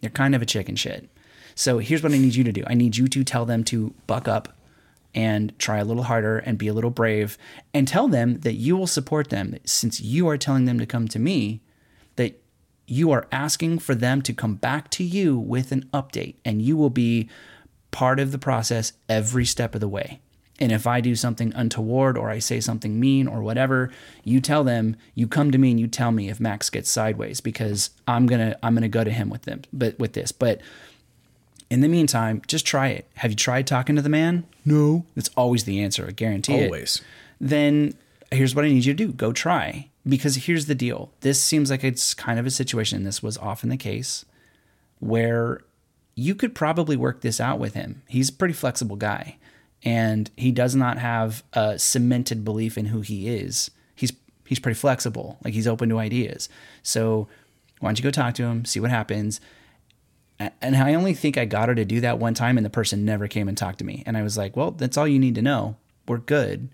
[0.00, 1.10] they're kind of a chicken shit.
[1.56, 2.62] So here's what I need you to do.
[2.68, 4.56] I need you to tell them to buck up
[5.12, 7.36] and try a little harder and be a little brave
[7.74, 11.08] and tell them that you will support them since you are telling them to come
[11.08, 11.60] to me
[12.88, 16.76] you are asking for them to come back to you with an update and you
[16.76, 17.28] will be
[17.90, 20.20] part of the process every step of the way.
[20.60, 23.92] And if I do something untoward or I say something mean or whatever,
[24.24, 27.40] you tell them, you come to me and you tell me if Max gets sideways
[27.40, 30.32] because I'm going to I'm going to go to him with them but with this.
[30.32, 30.60] But
[31.70, 33.06] in the meantime, just try it.
[33.16, 34.46] Have you tried talking to the man?
[34.64, 35.04] No.
[35.14, 36.06] It's always the answer.
[36.08, 36.64] I guarantee it.
[36.64, 37.02] Always.
[37.40, 37.94] Then
[38.32, 39.12] here's what I need you to do.
[39.12, 39.87] Go try.
[40.08, 41.12] Because here's the deal.
[41.20, 44.24] This seems like it's kind of a situation, and this was often the case,
[45.00, 45.60] where
[46.14, 48.02] you could probably work this out with him.
[48.08, 49.36] He's a pretty flexible guy,
[49.84, 53.70] and he does not have a cemented belief in who he is.
[53.94, 54.12] He's
[54.46, 55.38] he's pretty flexible.
[55.44, 56.48] Like he's open to ideas.
[56.82, 57.28] So
[57.80, 59.40] why don't you go talk to him, see what happens?
[60.40, 63.04] And I only think I got her to do that one time, and the person
[63.04, 64.04] never came and talked to me.
[64.06, 65.76] And I was like, well, that's all you need to know.
[66.06, 66.68] We're good.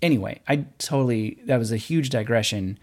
[0.00, 2.78] Anyway, I totally, that was a huge digression.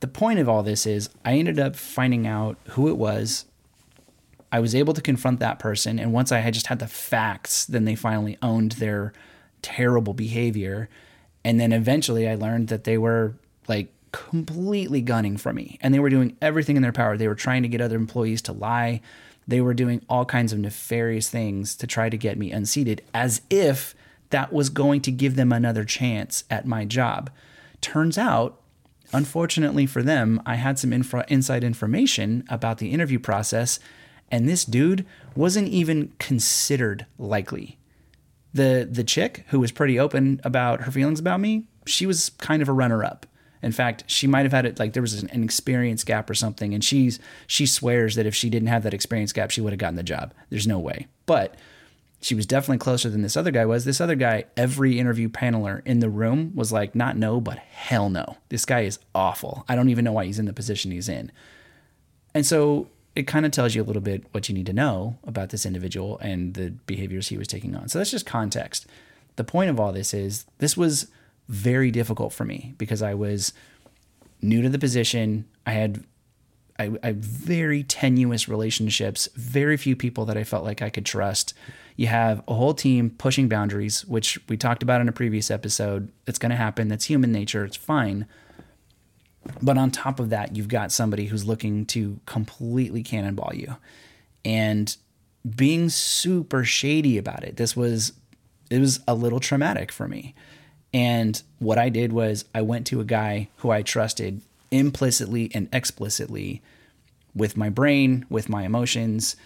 [0.00, 3.44] The point of all this is I ended up finding out who it was.
[4.50, 5.98] I was able to confront that person.
[5.98, 9.12] And once I had just had the facts, then they finally owned their
[9.60, 10.88] terrible behavior.
[11.44, 13.34] And then eventually I learned that they were
[13.68, 17.16] like completely gunning for me and they were doing everything in their power.
[17.16, 19.02] They were trying to get other employees to lie
[19.46, 23.42] they were doing all kinds of nefarious things to try to get me unseated as
[23.48, 23.94] if
[24.36, 27.30] that was going to give them another chance at my job.
[27.80, 28.60] Turns out,
[29.14, 33.80] unfortunately for them, I had some infra- inside information about the interview process,
[34.30, 37.78] and this dude wasn't even considered likely.
[38.52, 42.60] The the chick who was pretty open about her feelings about me, she was kind
[42.60, 43.24] of a runner up.
[43.62, 46.74] In fact, she might have had it like there was an experience gap or something,
[46.74, 49.80] and she's she swears that if she didn't have that experience gap, she would have
[49.80, 50.34] gotten the job.
[50.50, 51.06] There's no way.
[51.24, 51.54] But
[52.26, 53.84] she was definitely closer than this other guy was.
[53.84, 58.10] This other guy, every interview paneler in the room was like, not no, but hell
[58.10, 58.36] no.
[58.48, 59.64] This guy is awful.
[59.68, 61.30] I don't even know why he's in the position he's in.
[62.34, 65.16] And so it kind of tells you a little bit what you need to know
[65.22, 67.88] about this individual and the behaviors he was taking on.
[67.88, 68.86] So that's just context.
[69.36, 71.06] The point of all this is this was
[71.48, 73.52] very difficult for me because I was
[74.42, 75.44] new to the position.
[75.64, 76.02] I had
[76.78, 81.54] I, I very tenuous relationships, very few people that I felt like I could trust.
[81.96, 86.10] You have a whole team pushing boundaries, which we talked about in a previous episode.
[86.26, 86.88] It's going to happen.
[86.88, 87.64] That's human nature.
[87.64, 88.26] It's fine.
[89.62, 93.76] But on top of that, you've got somebody who's looking to completely cannonball you
[94.44, 94.96] and
[95.54, 97.56] being super shady about it.
[97.56, 98.12] This was
[98.68, 100.34] it was a little traumatic for me.
[100.92, 105.68] And what I did was I went to a guy who I trusted implicitly and
[105.72, 106.62] explicitly
[107.34, 109.36] with my brain, with my emotions,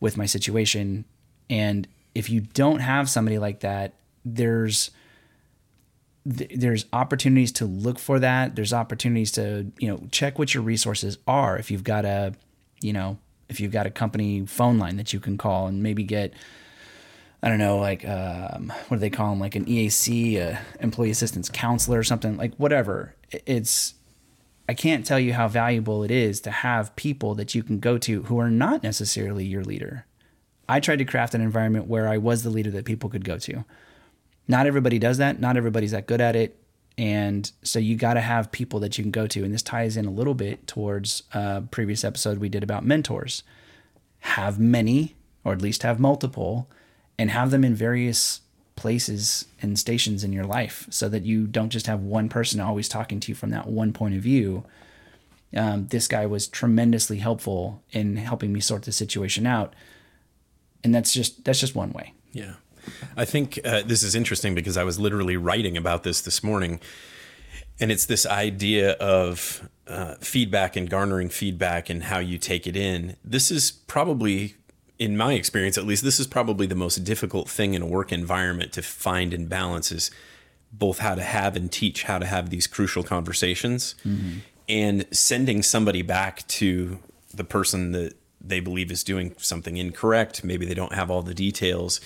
[0.00, 1.04] with my situation.
[1.50, 4.90] And if you don't have somebody like that, there's
[6.24, 8.54] there's opportunities to look for that.
[8.54, 11.58] There's opportunities to, you know, check what your resources are.
[11.58, 12.34] If you've got a,
[12.80, 16.04] you know, if you've got a company phone line that you can call and maybe
[16.04, 16.32] get,
[17.42, 21.10] I don't know, like um, what do they call them, like an EAC, a employee
[21.10, 23.16] assistance counselor or something, like whatever.
[23.44, 23.94] It's
[24.72, 27.98] I can't tell you how valuable it is to have people that you can go
[27.98, 30.06] to who are not necessarily your leader.
[30.66, 33.36] I tried to craft an environment where I was the leader that people could go
[33.36, 33.66] to.
[34.48, 35.38] Not everybody does that.
[35.38, 36.56] Not everybody's that good at it.
[36.96, 39.44] And so you got to have people that you can go to.
[39.44, 43.42] And this ties in a little bit towards a previous episode we did about mentors.
[44.20, 46.70] Have many, or at least have multiple,
[47.18, 48.40] and have them in various
[48.76, 52.88] places and stations in your life so that you don't just have one person always
[52.88, 54.64] talking to you from that one point of view.
[55.54, 59.74] Um, this guy was tremendously helpful in helping me sort the situation out.
[60.82, 62.14] And that's just that's just one way.
[62.32, 62.54] Yeah.
[63.16, 66.80] I think uh, this is interesting because I was literally writing about this this morning.
[67.80, 72.76] And it's this idea of uh, feedback and garnering feedback and how you take it
[72.76, 73.16] in.
[73.24, 74.56] This is probably,
[75.02, 78.12] in my experience at least, this is probably the most difficult thing in a work
[78.12, 80.12] environment to find and balance is
[80.72, 84.38] both how to have and teach how to have these crucial conversations mm-hmm.
[84.68, 87.00] and sending somebody back to
[87.34, 90.44] the person that they believe is doing something incorrect.
[90.44, 92.00] Maybe they don't have all the details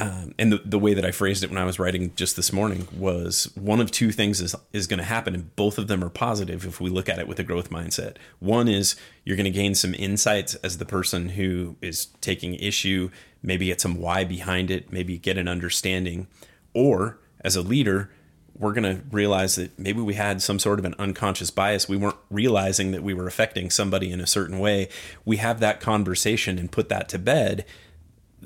[0.00, 2.52] um, and the, the way that I phrased it when I was writing just this
[2.52, 6.02] morning was one of two things is, is going to happen, and both of them
[6.02, 8.16] are positive if we look at it with a growth mindset.
[8.40, 13.10] One is you're going to gain some insights as the person who is taking issue,
[13.40, 16.26] maybe get some why behind it, maybe get an understanding.
[16.72, 18.10] Or as a leader,
[18.56, 21.88] we're going to realize that maybe we had some sort of an unconscious bias.
[21.88, 24.88] We weren't realizing that we were affecting somebody in a certain way.
[25.24, 27.64] We have that conversation and put that to bed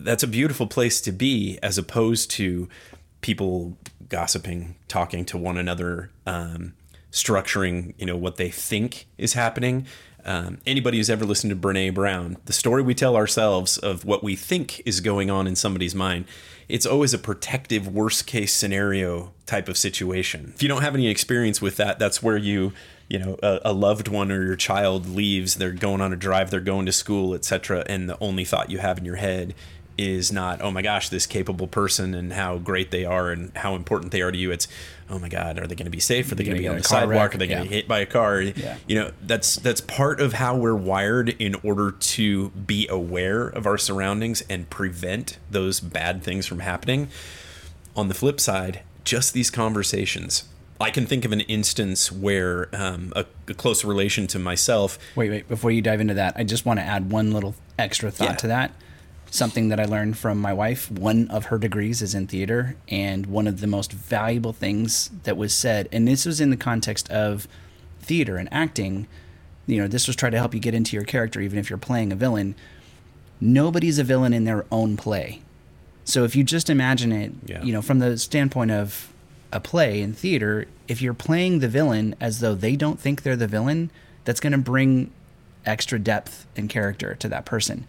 [0.04, 2.68] that's a beautiful place to be as opposed to
[3.20, 3.76] people
[4.08, 6.74] gossiping, talking to one another, um,
[7.10, 9.86] structuring, you know, what they think is happening.
[10.24, 14.22] Um, anybody who's ever listened to Brene Brown, the story we tell ourselves of what
[14.22, 16.26] we think is going on in somebody's mind,
[16.68, 20.52] it's always a protective worst case scenario type of situation.
[20.54, 22.74] If you don't have any experience with that, that's where you,
[23.08, 26.50] you know, a, a loved one or your child leaves, they're going on a drive,
[26.50, 29.54] they're going to school, etc., and the only thought you have in your head
[29.98, 33.74] is not oh my gosh this capable person and how great they are and how
[33.74, 34.68] important they are to you it's
[35.10, 36.76] oh my god are they going to be safe are they going to be on
[36.76, 37.34] the sidewalk wreck?
[37.34, 37.70] are they going to yeah.
[37.70, 38.76] get hit by a car yeah.
[38.86, 43.66] you know that's that's part of how we're wired in order to be aware of
[43.66, 47.08] our surroundings and prevent those bad things from happening
[47.96, 50.44] on the flip side just these conversations
[50.80, 54.96] I can think of an instance where um, a, a, close relation to myself.
[55.16, 55.48] Wait, wait.
[55.48, 58.36] Before you dive into that, I just want to add one little extra thought yeah.
[58.36, 58.72] to that
[59.30, 60.90] something that I learned from my wife.
[60.90, 65.36] One of her degrees is in theater, and one of the most valuable things that
[65.36, 67.46] was said, and this was in the context of
[68.00, 69.06] theater and acting.
[69.66, 71.78] You know, this was trying to help you get into your character, even if you're
[71.78, 72.54] playing a villain.
[73.40, 75.42] Nobody's a villain in their own play.
[76.04, 77.62] So if you just imagine it, yeah.
[77.62, 79.12] you know, from the standpoint of
[79.52, 83.36] a play in theater, if you're playing the villain as though they don't think they're
[83.36, 83.90] the villain,
[84.24, 85.10] that's going to bring
[85.66, 87.86] extra depth and character to that person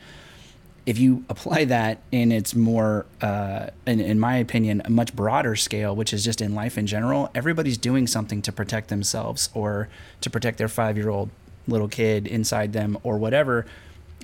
[0.90, 5.56] if you apply that in its more, uh, in, in my opinion, a much broader
[5.56, 9.88] scale, which is just in life in general, everybody's doing something to protect themselves or
[10.22, 11.30] to protect their five year old
[11.68, 13.68] little kid inside them or whatever.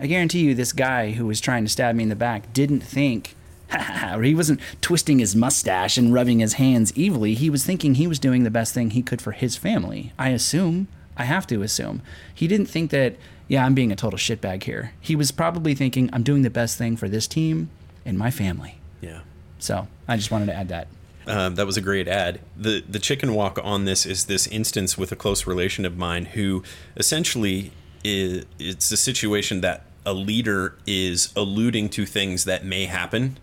[0.02, 2.82] I guarantee you, this guy who was trying to stab me in the back didn't
[2.82, 3.36] think,
[4.12, 7.36] or he wasn't twisting his mustache and rubbing his hands evilly.
[7.36, 10.14] He was thinking he was doing the best thing he could for his family.
[10.18, 10.88] I assume.
[11.16, 12.02] I have to assume.
[12.34, 14.94] He didn't think that yeah, I'm being a total shitbag here.
[15.00, 17.70] He was probably thinking, I'm doing the best thing for this team
[18.06, 18.80] and my family.
[19.02, 19.22] Yeah.
[19.60, 20.88] So I just wanted to add that.
[21.28, 22.40] Um, that was a great ad.
[22.56, 26.26] The the chicken walk on this is this instance with a close relation of mine
[26.26, 26.64] who
[26.98, 27.72] essentially
[28.04, 33.40] is it's a situation that a leader is alluding to things that may happen.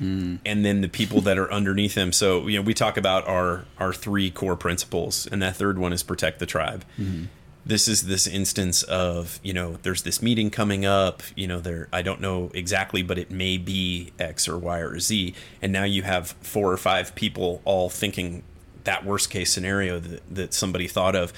[0.00, 0.38] Mm.
[0.44, 2.12] And then the people that are underneath him.
[2.12, 5.92] So, you know, we talk about our our three core principles, and that third one
[5.92, 6.84] is protect the tribe.
[6.98, 7.26] Mm-hmm
[7.68, 11.86] this is this instance of you know there's this meeting coming up you know there
[11.92, 15.34] i don't know exactly but it may be x or y or z.
[15.62, 18.42] And now you have four or five people all thinking
[18.84, 21.32] that worst case scenario that, that somebody thought of.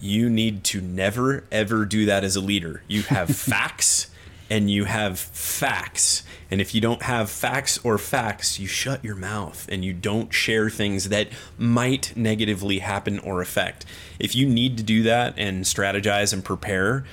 [0.00, 2.82] You need to never ever do that as a leader.
[2.88, 4.08] You have facts
[4.50, 6.22] and you have facts.
[6.50, 10.32] And if you don't have facts or facts, you shut your mouth and you don't
[10.32, 11.28] share things that
[11.58, 13.86] might negatively happen or affect.
[14.18, 17.04] If you need to do that and strategize and prepare,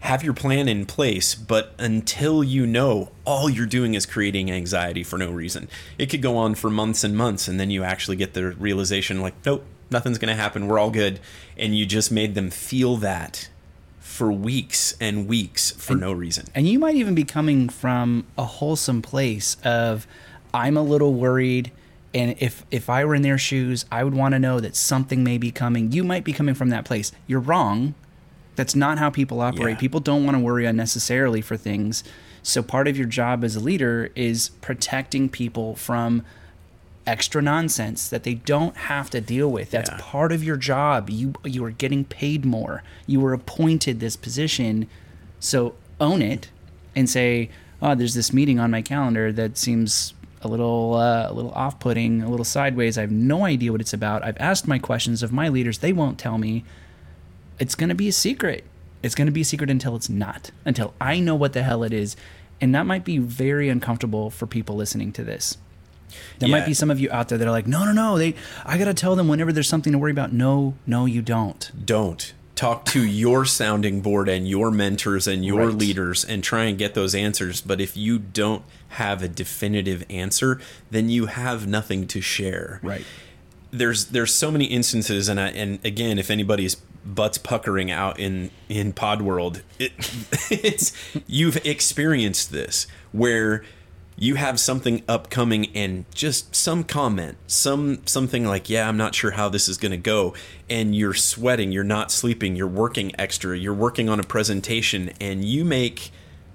[0.00, 5.02] have your plan in place, but until you know, all you're doing is creating anxiety
[5.02, 5.68] for no reason.
[5.98, 9.20] It could go on for months and months, and then you actually get the realization
[9.20, 10.68] like, nope, nothing's going to happen.
[10.68, 11.18] We're all good.
[11.56, 13.48] And you just made them feel that
[14.16, 16.46] for weeks and weeks for and, no reason.
[16.54, 20.06] And you might even be coming from a wholesome place of,
[20.54, 21.70] I'm a little worried.
[22.14, 25.22] And if, if I were in their shoes, I would want to know that something
[25.22, 25.92] may be coming.
[25.92, 27.12] You might be coming from that place.
[27.26, 27.94] You're wrong.
[28.54, 29.74] That's not how people operate.
[29.74, 29.80] Yeah.
[29.80, 32.02] People don't want to worry unnecessarily for things.
[32.42, 36.24] So part of your job as a leader is protecting people from
[37.06, 39.70] extra nonsense that they don't have to deal with.
[39.70, 39.98] That's yeah.
[40.00, 41.08] part of your job.
[41.10, 42.82] You you are getting paid more.
[43.06, 44.88] You were appointed this position,
[45.38, 46.50] so own it
[46.94, 51.32] and say, "Oh, there's this meeting on my calendar that seems a little uh, a
[51.32, 52.98] little off-putting, a little sideways.
[52.98, 54.24] I have no idea what it's about.
[54.24, 55.78] I've asked my questions of my leaders.
[55.78, 56.64] They won't tell me.
[57.58, 58.64] It's going to be a secret.
[59.02, 60.50] It's going to be a secret until it's not.
[60.64, 62.16] Until I know what the hell it is."
[62.58, 65.58] And that might be very uncomfortable for people listening to this
[66.38, 66.58] there yeah.
[66.58, 68.18] might be some of you out there that are like, no, no, no.
[68.18, 70.32] They, I gotta tell them whenever there's something to worry about.
[70.32, 71.70] No, no, you don't.
[71.84, 75.76] Don't talk to your sounding board and your mentors and your right.
[75.76, 77.60] leaders and try and get those answers.
[77.60, 82.80] But if you don't have a definitive answer, then you have nothing to share.
[82.82, 83.04] Right.
[83.70, 88.50] There's there's so many instances, and I, and again, if anybody's butts puckering out in
[88.68, 89.92] in pod world, it,
[90.50, 90.92] it's
[91.26, 93.64] you've experienced this where
[94.18, 99.32] you have something upcoming and just some comment some something like yeah i'm not sure
[99.32, 100.34] how this is going to go
[100.70, 105.44] and you're sweating you're not sleeping you're working extra you're working on a presentation and
[105.44, 106.10] you make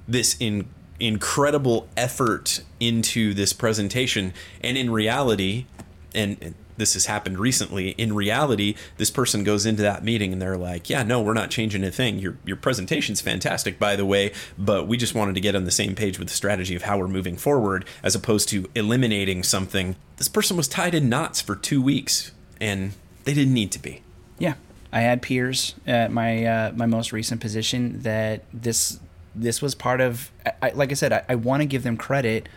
[0.07, 0.67] this in
[0.99, 5.65] incredible effort into this presentation and in reality
[6.13, 7.89] and this has happened recently.
[7.91, 11.49] In reality, this person goes into that meeting and they're like, "Yeah, no, we're not
[11.49, 12.19] changing a thing.
[12.19, 15.71] Your your presentation's fantastic, by the way, but we just wanted to get on the
[15.71, 19.95] same page with the strategy of how we're moving forward, as opposed to eliminating something."
[20.17, 24.01] This person was tied in knots for two weeks, and they didn't need to be.
[24.37, 24.55] Yeah,
[24.91, 28.99] I had peers at my uh, my most recent position that this
[29.35, 30.31] this was part of.
[30.61, 32.49] I, like I said, I, I want to give them credit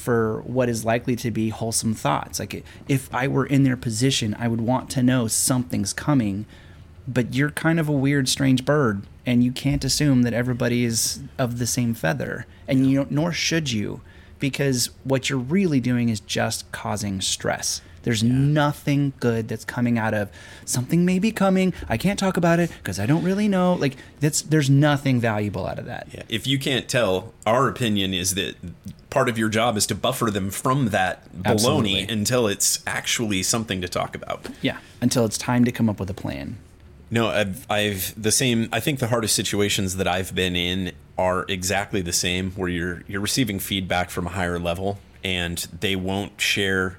[0.00, 2.40] for what is likely to be wholesome thoughts.
[2.40, 6.46] Like if I were in their position, I would want to know something's coming.
[7.06, 11.20] But you're kind of a weird, strange bird, and you can't assume that everybody is
[11.38, 14.00] of the same feather, and you nor should you,
[14.38, 17.82] because what you're really doing is just causing stress.
[18.02, 18.32] There's yeah.
[18.32, 20.30] nothing good that's coming out of
[20.64, 21.72] something may be coming.
[21.88, 23.74] I can't talk about it because I don't really know.
[23.74, 26.08] Like that's there's nothing valuable out of that.
[26.12, 26.22] Yeah.
[26.28, 28.56] If you can't tell, our opinion is that
[29.10, 32.00] part of your job is to buffer them from that baloney Absolutely.
[32.08, 34.46] until it's actually something to talk about.
[34.62, 36.58] Yeah, until it's time to come up with a plan.
[37.10, 38.68] No, I've, I've the same.
[38.72, 43.02] I think the hardest situations that I've been in are exactly the same, where you're
[43.08, 46.98] you're receiving feedback from a higher level, and they won't share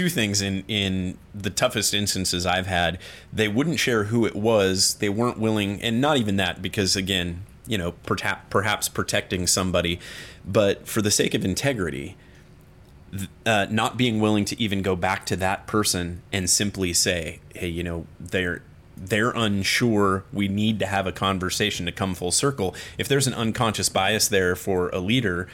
[0.00, 2.98] two things in in the toughest instances I've had.
[3.30, 4.94] They wouldn't share who it was.
[4.94, 10.00] They weren't willing, and not even that because again, you know, perhaps perhaps protecting somebody,
[10.42, 12.16] but for the sake of integrity,
[13.44, 17.68] uh, not being willing to even go back to that person and simply say, "Hey,
[17.68, 18.62] you know, they're."
[19.02, 20.24] They're unsure.
[20.30, 22.74] We need to have a conversation to come full circle.
[22.98, 25.48] If there's an unconscious bias there for a leader,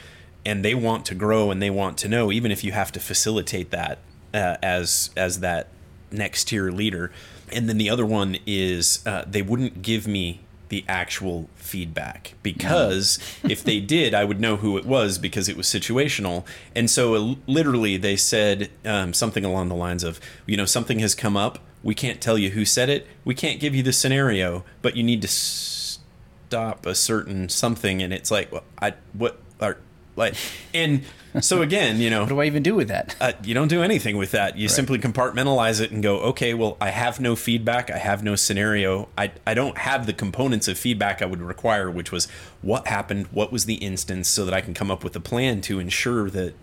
[0.45, 2.99] and they want to grow and they want to know, even if you have to
[2.99, 3.99] facilitate that
[4.33, 5.67] uh, as as that
[6.11, 7.11] next tier leader.
[7.51, 13.19] And then the other one is uh, they wouldn't give me the actual feedback because
[13.43, 16.45] if they did, I would know who it was because it was situational.
[16.75, 20.99] And so uh, literally, they said um, something along the lines of, you know, something
[20.99, 21.59] has come up.
[21.83, 23.07] We can't tell you who said it.
[23.23, 28.01] We can't give you the scenario, but you need to stop a certain something.
[28.01, 29.77] And it's like, well, I what are
[30.17, 30.35] like,
[30.73, 31.03] and
[31.39, 33.15] so again, you know, what do I even do with that?
[33.21, 34.57] Uh, you don't do anything with that.
[34.57, 34.71] You right.
[34.71, 37.89] simply compartmentalize it and go, okay, well, I have no feedback.
[37.89, 39.07] I have no scenario.
[39.17, 42.27] I, I don't have the components of feedback I would require, which was
[42.61, 45.61] what happened, what was the instance, so that I can come up with a plan
[45.61, 46.55] to ensure that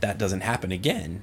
[0.00, 1.22] that doesn't happen again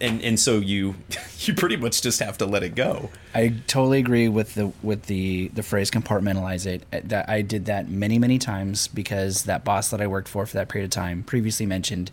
[0.00, 0.96] and and so you
[1.40, 3.10] you pretty much just have to let it go.
[3.34, 6.84] I totally agree with the with the the phrase compartmentalize it.
[6.92, 10.46] Uh, that I did that many many times because that boss that I worked for
[10.46, 12.10] for that period of time, previously mentioned,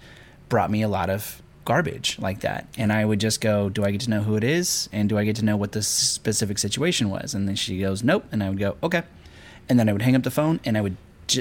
[0.49, 2.67] brought me a lot of garbage like that.
[2.77, 4.89] And I would just go, Do I get to know who it is?
[4.91, 7.33] And do I get to know what the specific situation was?
[7.33, 8.25] And then she goes, Nope.
[8.31, 9.03] And I would go, Okay.
[9.69, 10.97] And then I would hang up the phone and I would,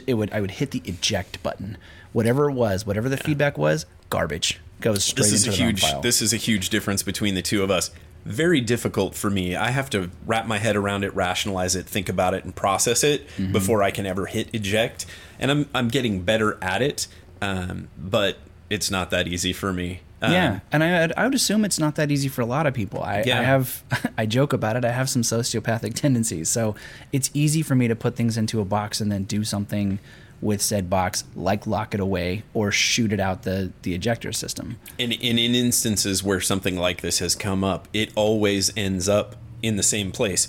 [0.06, 1.76] it would, I would hit the eject button.
[2.12, 5.64] Whatever it was, whatever the feedback was, garbage goes straight this is into a the
[5.64, 6.00] huge file.
[6.00, 7.90] this is a huge difference between the two of us
[8.24, 12.08] very difficult for me i have to wrap my head around it rationalize it think
[12.08, 13.52] about it and process it Mm-hmm.
[13.52, 15.06] before i can ever hit eject
[15.38, 17.06] and i'm, I'm getting better at it
[17.40, 18.36] um, but
[18.70, 21.96] it's not that easy for me um, yeah, and I I would assume it's not
[21.96, 23.02] that easy for a lot of people.
[23.02, 23.40] I, Yeah.
[23.40, 23.82] I have
[24.16, 24.84] I joke about it.
[24.84, 26.76] I have some sociopathic tendencies, so
[27.10, 29.98] it's easy for me to put things into a box and then do something
[30.42, 34.76] with said box, like lock it away or shoot it out the the ejector system.
[34.98, 39.36] and, and in instances where something like this has come up it always ends up
[39.62, 40.48] in the same place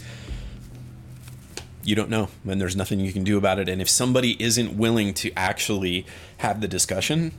[1.83, 4.75] you don't know and there's nothing you can do about it and if somebody isn't
[4.77, 6.05] willing to actually
[6.37, 7.31] have the discussion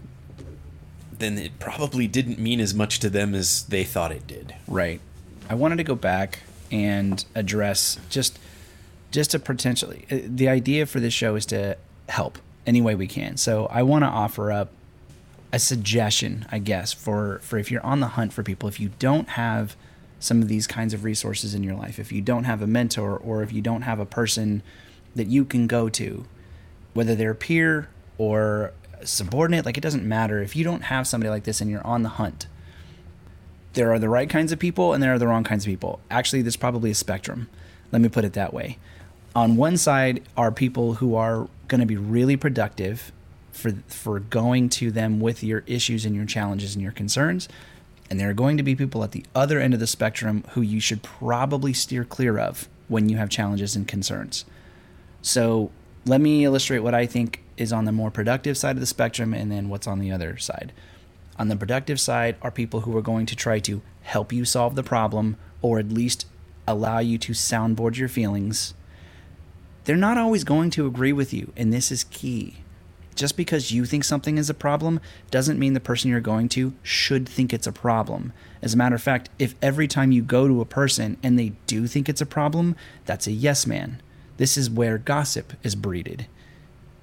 [1.18, 5.00] then it probably didn't mean as much to them as they thought it did Right.
[5.48, 6.40] I wanted to go back
[6.70, 8.38] and address just
[9.10, 11.76] just to potentially uh, the idea for this show is to
[12.08, 13.36] help any way we can.
[13.36, 14.70] So I want to offer up
[15.52, 18.90] a suggestion, I guess, for for if you're on the hunt for people, if you
[18.98, 19.76] don't have
[20.18, 23.16] some of these kinds of resources in your life, if you don't have a mentor
[23.16, 24.62] or if you don't have a person
[25.14, 26.24] that you can go to,
[26.94, 27.88] whether they're a peer
[28.18, 28.72] or
[29.04, 30.42] subordinate, like it doesn't matter.
[30.42, 32.46] If you don't have somebody like this and you're on the hunt,
[33.74, 36.00] there are the right kinds of people and there are the wrong kinds of people.
[36.10, 37.48] Actually, there's probably a spectrum.
[37.92, 38.78] Let me put it that way.
[39.36, 43.12] On one side are people who are going to be really productive
[43.52, 47.48] for for going to them with your issues and your challenges and your concerns.
[48.10, 50.60] And there are going to be people at the other end of the spectrum who
[50.60, 54.44] you should probably steer clear of when you have challenges and concerns.
[55.22, 55.70] So
[56.04, 59.32] let me illustrate what I think is on the more productive side of the spectrum
[59.32, 60.72] and then what's on the other side.
[61.38, 64.74] On the productive side are people who are going to try to help you solve
[64.74, 66.26] the problem or at least
[66.66, 68.74] allow you to soundboard your feelings.
[69.84, 72.56] They're not always going to agree with you, and this is key.
[73.14, 76.74] Just because you think something is a problem doesn't mean the person you're going to
[76.82, 78.32] should think it's a problem.
[78.60, 81.52] As a matter of fact, if every time you go to a person and they
[81.66, 82.74] do think it's a problem,
[83.04, 84.02] that's a yes man.
[84.36, 86.26] This is where gossip is breeded.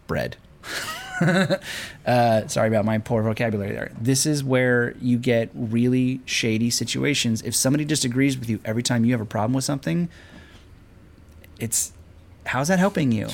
[0.08, 0.36] Bred.
[2.06, 3.92] uh, sorry about my poor vocabulary there.
[4.00, 7.42] This is where you get really shady situations.
[7.44, 10.10] If somebody disagrees with you every time you have a problem with something,
[11.60, 11.94] it's
[12.46, 13.28] how's that helping you?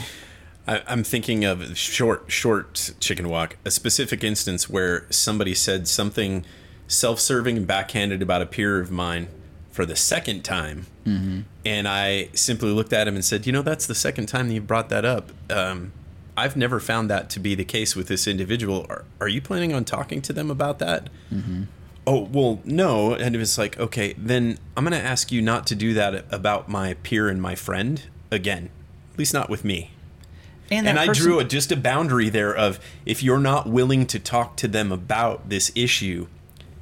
[0.67, 6.45] I, I'm thinking of short, short chicken walk, a specific instance where somebody said something
[6.87, 9.27] self-serving and backhanded about a peer of mine
[9.71, 10.87] for the second time,
[11.65, 14.53] and I simply looked at him and said, "You know, that's the second time that
[14.55, 15.31] you brought that up.
[15.51, 15.91] Um,
[16.35, 18.85] I've never found that to be the case with this individual.
[18.89, 21.09] Are, are you planning on talking to them about that?"
[22.07, 25.75] Oh well, no, and it was like, okay, then I'm gonna ask you not to
[25.75, 28.01] do that about my peer and my friend
[28.31, 28.69] again,
[29.17, 29.91] at least not with me
[30.69, 34.05] that and I person- drew a, just a boundary there of if you're not willing
[34.07, 36.27] to talk to them about this issue,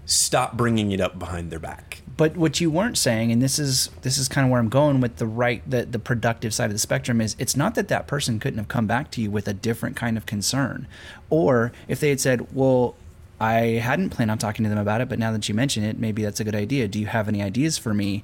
[0.05, 2.01] stop bringing it up behind their back.
[2.17, 5.01] But what you weren't saying, and this is this is kind of where I'm going
[5.01, 8.07] with the right, the the productive side of the spectrum is it's not that that
[8.07, 10.87] person couldn't have come back to you with a different kind of concern,
[11.29, 12.95] or if they had said, well.
[13.37, 15.99] I hadn't planned on talking to them about it, but now that you mention it,
[15.99, 16.87] maybe that's a good idea.
[16.87, 18.23] Do you have any ideas for me?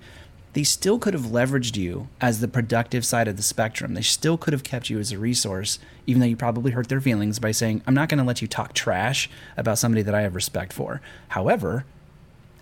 [0.54, 3.93] They still could have leveraged you as the productive side of the spectrum.
[3.93, 6.99] They still could have kept you as a resource, even though you probably hurt their
[6.99, 10.22] feelings by saying, I'm not going to let you talk trash about somebody that I
[10.22, 11.02] have respect for.
[11.30, 11.86] However,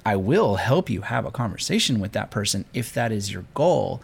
[0.05, 4.01] I will help you have a conversation with that person if that is your goal.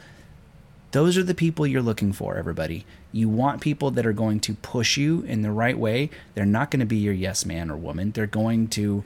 [0.91, 2.85] Those are the people you're looking for, everybody.
[3.11, 6.09] You want people that are going to push you in the right way.
[6.33, 8.11] They're not going to be your yes man or woman.
[8.11, 9.03] They're going to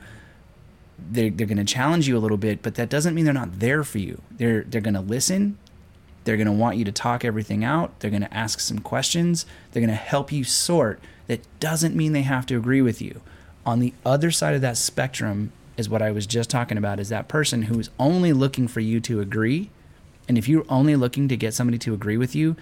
[1.10, 3.60] they're, they're going to challenge you a little bit, but that doesn't mean they're not
[3.60, 4.20] there for you.
[4.30, 5.58] They're they're going to listen.
[6.24, 7.98] They're going to want you to talk everything out.
[8.00, 9.46] They're going to ask some questions.
[9.72, 11.00] They're going to help you sort.
[11.28, 13.22] That doesn't mean they have to agree with you.
[13.64, 17.08] On the other side of that spectrum is what I was just talking about is
[17.08, 19.70] that person who is only looking for you to agree.
[20.28, 22.56] And if you're only looking to get somebody to agree with you,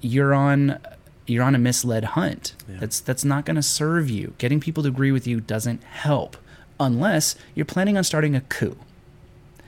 [0.00, 0.78] you're on
[1.26, 2.54] you're on a misled hunt.
[2.68, 4.34] That's that's not going to serve you.
[4.38, 6.36] Getting people to agree with you doesn't help
[6.78, 8.76] unless you're planning on starting a coup.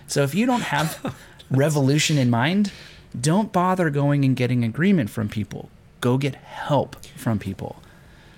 [0.06, 1.14] So if you don't have
[1.50, 2.72] revolution in mind,
[3.18, 5.70] don't bother going and getting agreement from people.
[6.00, 7.82] Go get help from people.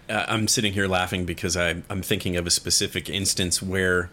[0.09, 4.11] Uh, I'm sitting here laughing because I, I'm thinking of a specific instance where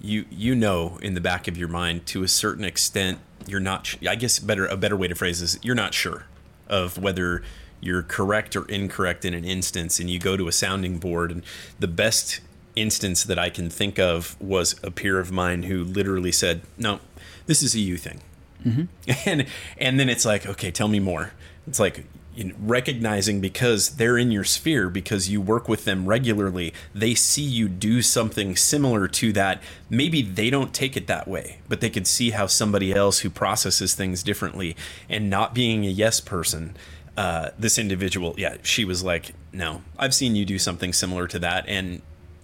[0.00, 3.96] you you know in the back of your mind to a certain extent you're not.
[4.08, 6.24] I guess better a better way to phrase this: you're not sure
[6.68, 7.42] of whether
[7.80, 11.42] you're correct or incorrect in an instance, and you go to a sounding board, and
[11.78, 12.40] the best
[12.76, 17.00] instance that I can think of was a peer of mine who literally said, "No,
[17.46, 18.20] this is a you thing,"
[18.64, 18.84] mm-hmm.
[19.28, 19.46] and
[19.78, 21.32] and then it's like, okay, tell me more.
[21.66, 22.04] It's like
[22.34, 27.14] you know, recognizing because they're in your sphere because you work with them regularly they
[27.14, 31.80] see you do something similar to that maybe they don't take it that way but
[31.80, 34.74] they could see how somebody else who processes things differently
[35.08, 36.74] and not being a yes person
[37.16, 41.38] uh, this individual yeah she was like no i've seen you do something similar to
[41.38, 42.00] that and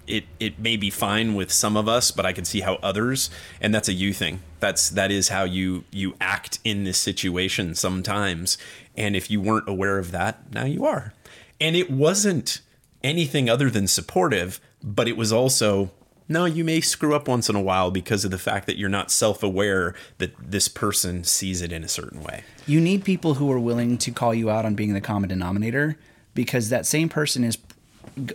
[0.09, 3.31] it it may be fine with some of us, but I can see how others,
[3.61, 4.41] and that's a you thing.
[4.61, 8.59] That's that is how you you act in this situation sometimes.
[8.97, 11.13] And if you weren't aware of that, now you are.
[11.61, 12.61] And it wasn't
[13.03, 15.91] anything other than supportive, but it was also
[16.31, 18.91] no, you may screw up once in a while because of the fact that you're
[18.91, 22.45] not self aware that this person sees it in a certain way.
[22.67, 25.97] You need people who are willing to call you out on being the common denominator
[26.35, 27.57] because that same person is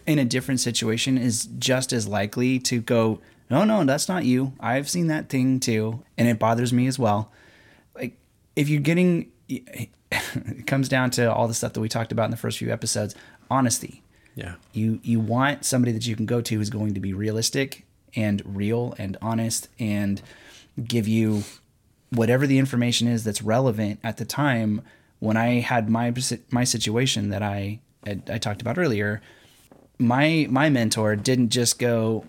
[0.05, 3.19] in a different situation is just as likely to go,
[3.49, 4.53] no, no, that's not you.
[4.59, 7.31] I've seen that thing too, and it bothers me as well.
[7.95, 8.17] Like
[8.55, 9.89] if you're getting, it
[10.67, 13.15] comes down to all the stuff that we talked about in the first few episodes.
[13.49, 14.01] Honesty.
[14.35, 14.55] Yeah.
[14.71, 18.41] You you want somebody that you can go to who's going to be realistic and
[18.45, 20.21] real and honest and
[20.83, 21.43] give you
[22.09, 24.81] whatever the information is that's relevant at the time.
[25.19, 26.13] When I had my
[26.49, 29.21] my situation that I I talked about earlier,
[30.03, 32.25] my my mentor didn't just go,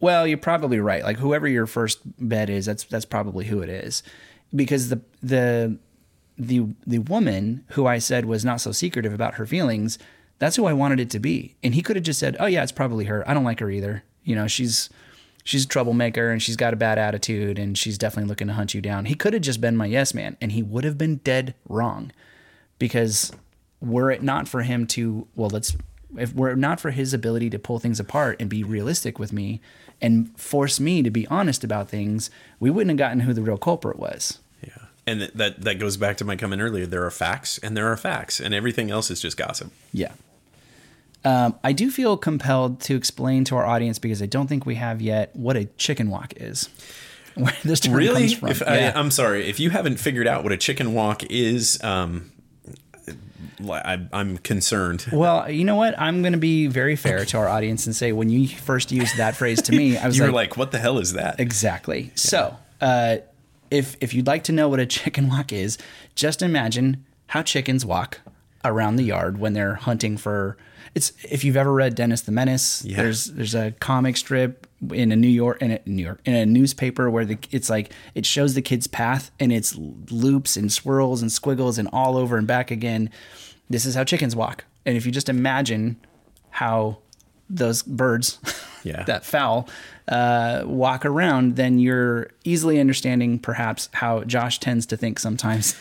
[0.00, 1.04] well, you're probably right.
[1.04, 4.02] Like whoever your first bet is, that's that's probably who it is,
[4.54, 5.78] because the the
[6.38, 9.98] the the woman who I said was not so secretive about her feelings,
[10.38, 11.54] that's who I wanted it to be.
[11.62, 13.28] And he could have just said, "Oh yeah, it's probably her.
[13.28, 14.02] I don't like her either.
[14.24, 14.88] You know, she's
[15.44, 18.74] she's a troublemaker and she's got a bad attitude and she's definitely looking to hunt
[18.74, 21.16] you down." He could have just been my yes man, and he would have been
[21.16, 22.10] dead wrong,
[22.78, 23.32] because
[23.82, 25.76] were it not for him to well, let's
[26.16, 29.60] if were not for his ability to pull things apart and be realistic with me
[30.00, 33.58] and force me to be honest about things, we wouldn't have gotten who the real
[33.58, 34.38] culprit was.
[34.62, 34.86] Yeah.
[35.06, 36.86] And that that goes back to my comment earlier.
[36.86, 39.72] There are facts and there are facts and everything else is just gossip.
[39.92, 40.12] Yeah.
[41.24, 44.76] Um, I do feel compelled to explain to our audience because I don't think we
[44.76, 46.68] have yet what a chicken walk is.
[47.34, 48.22] Where this term really?
[48.22, 48.48] comes from.
[48.48, 48.92] If, yeah.
[48.94, 51.82] I, am sorry if you haven't figured out what a chicken walk is.
[51.84, 52.32] Um,
[53.68, 55.06] I, am concerned.
[55.12, 55.98] Well, you know what?
[55.98, 59.16] I'm going to be very fair to our audience and say when you first used
[59.18, 61.40] that phrase to me, I was you like, were like, "What the hell is that?"
[61.40, 62.04] Exactly.
[62.04, 62.10] Yeah.
[62.14, 63.16] So, uh,
[63.70, 65.78] if if you'd like to know what a chicken walk is,
[66.14, 68.20] just imagine how chickens walk
[68.64, 70.56] around the yard when they're hunting for.
[70.94, 72.84] It's if you've ever read Dennis the Menace.
[72.84, 72.96] Yeah.
[72.96, 76.46] There's there's a comic strip in a New York in a New York in a
[76.46, 81.22] newspaper where the it's like it shows the kid's path and it's loops and swirls
[81.22, 83.10] and squiggles and all over and back again
[83.70, 84.64] this is how chickens walk.
[84.84, 85.96] And if you just imagine
[86.50, 86.98] how
[87.50, 88.38] those birds,
[88.84, 89.02] yeah.
[89.04, 89.68] that fowl,
[90.08, 95.74] uh, walk around, then you're easily understanding perhaps how Josh tends to think sometimes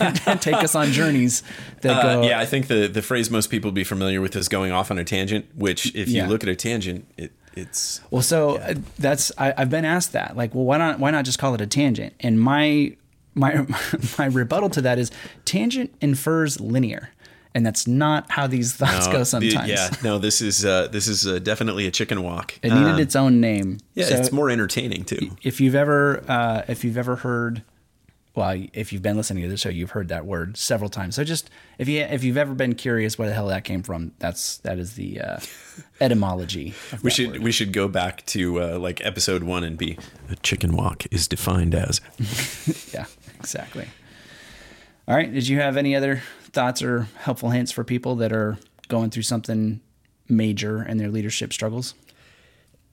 [0.00, 1.42] and take us on journeys
[1.80, 2.22] that uh, go.
[2.28, 4.98] Yeah, I think the, the phrase most people be familiar with is going off on
[4.98, 8.68] a tangent, which if you look at a tangent, it, it's well so yeah.
[8.68, 11.54] Uh, that's I, have been asked that like well why not why not just call
[11.54, 12.96] it a tangent and my
[13.34, 13.66] my
[14.18, 15.10] my rebuttal to that is
[15.44, 17.10] tangent infers linear
[17.54, 19.66] and that's not how these thoughts no, go sometimes.
[19.66, 22.58] The, yeah, no, this is uh, this is uh, definitely a chicken walk.
[22.62, 23.78] It needed um, its own name.
[23.94, 25.36] Yeah, so it's more entertaining too.
[25.42, 27.62] If you've ever uh, if you've ever heard,
[28.34, 31.16] well, if you've been listening to the show, you've heard that word several times.
[31.16, 34.12] So just if you if you've ever been curious where the hell that came from,
[34.20, 35.40] that's that is the uh,
[36.00, 36.74] etymology.
[37.02, 37.42] we should word.
[37.42, 39.98] we should go back to uh, like episode one and be
[40.30, 42.00] a chicken walk is defined as.
[42.94, 43.06] yeah,
[43.40, 43.88] exactly.
[45.10, 45.34] All right.
[45.34, 49.24] Did you have any other thoughts or helpful hints for people that are going through
[49.24, 49.80] something
[50.28, 51.94] major in their leadership struggles?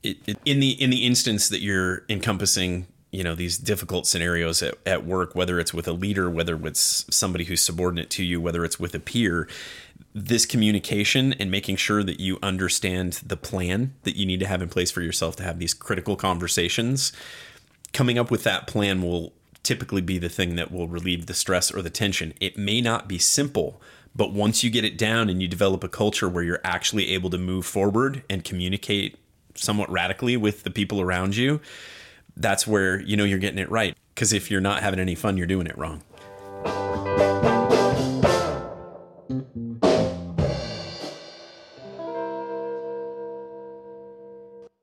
[0.02, 4.64] It, it, in the in the instance that you're encompassing, you know, these difficult scenarios
[4.64, 8.42] at, at work, whether it's with a leader, whether it's somebody who's subordinate to you,
[8.42, 9.48] whether it's with a peer,
[10.16, 14.64] this communication and making sure that you understand the plan that you need to have
[14.64, 17.14] in place for yourself to have these critical conversations
[17.94, 19.34] coming up with that plan will
[19.68, 22.34] typically be the thing that will relieve the stress or the tension.
[22.40, 23.82] It may not be simple,
[24.16, 27.30] but once you get it down and you develop a culture where you're actually able
[27.32, 29.18] to move forward and communicate
[29.56, 31.60] somewhat radically with the people around you,
[32.38, 33.98] that's where you know you're getting it right.
[34.16, 36.02] Because if you're not having any fun, you're doing it wrong.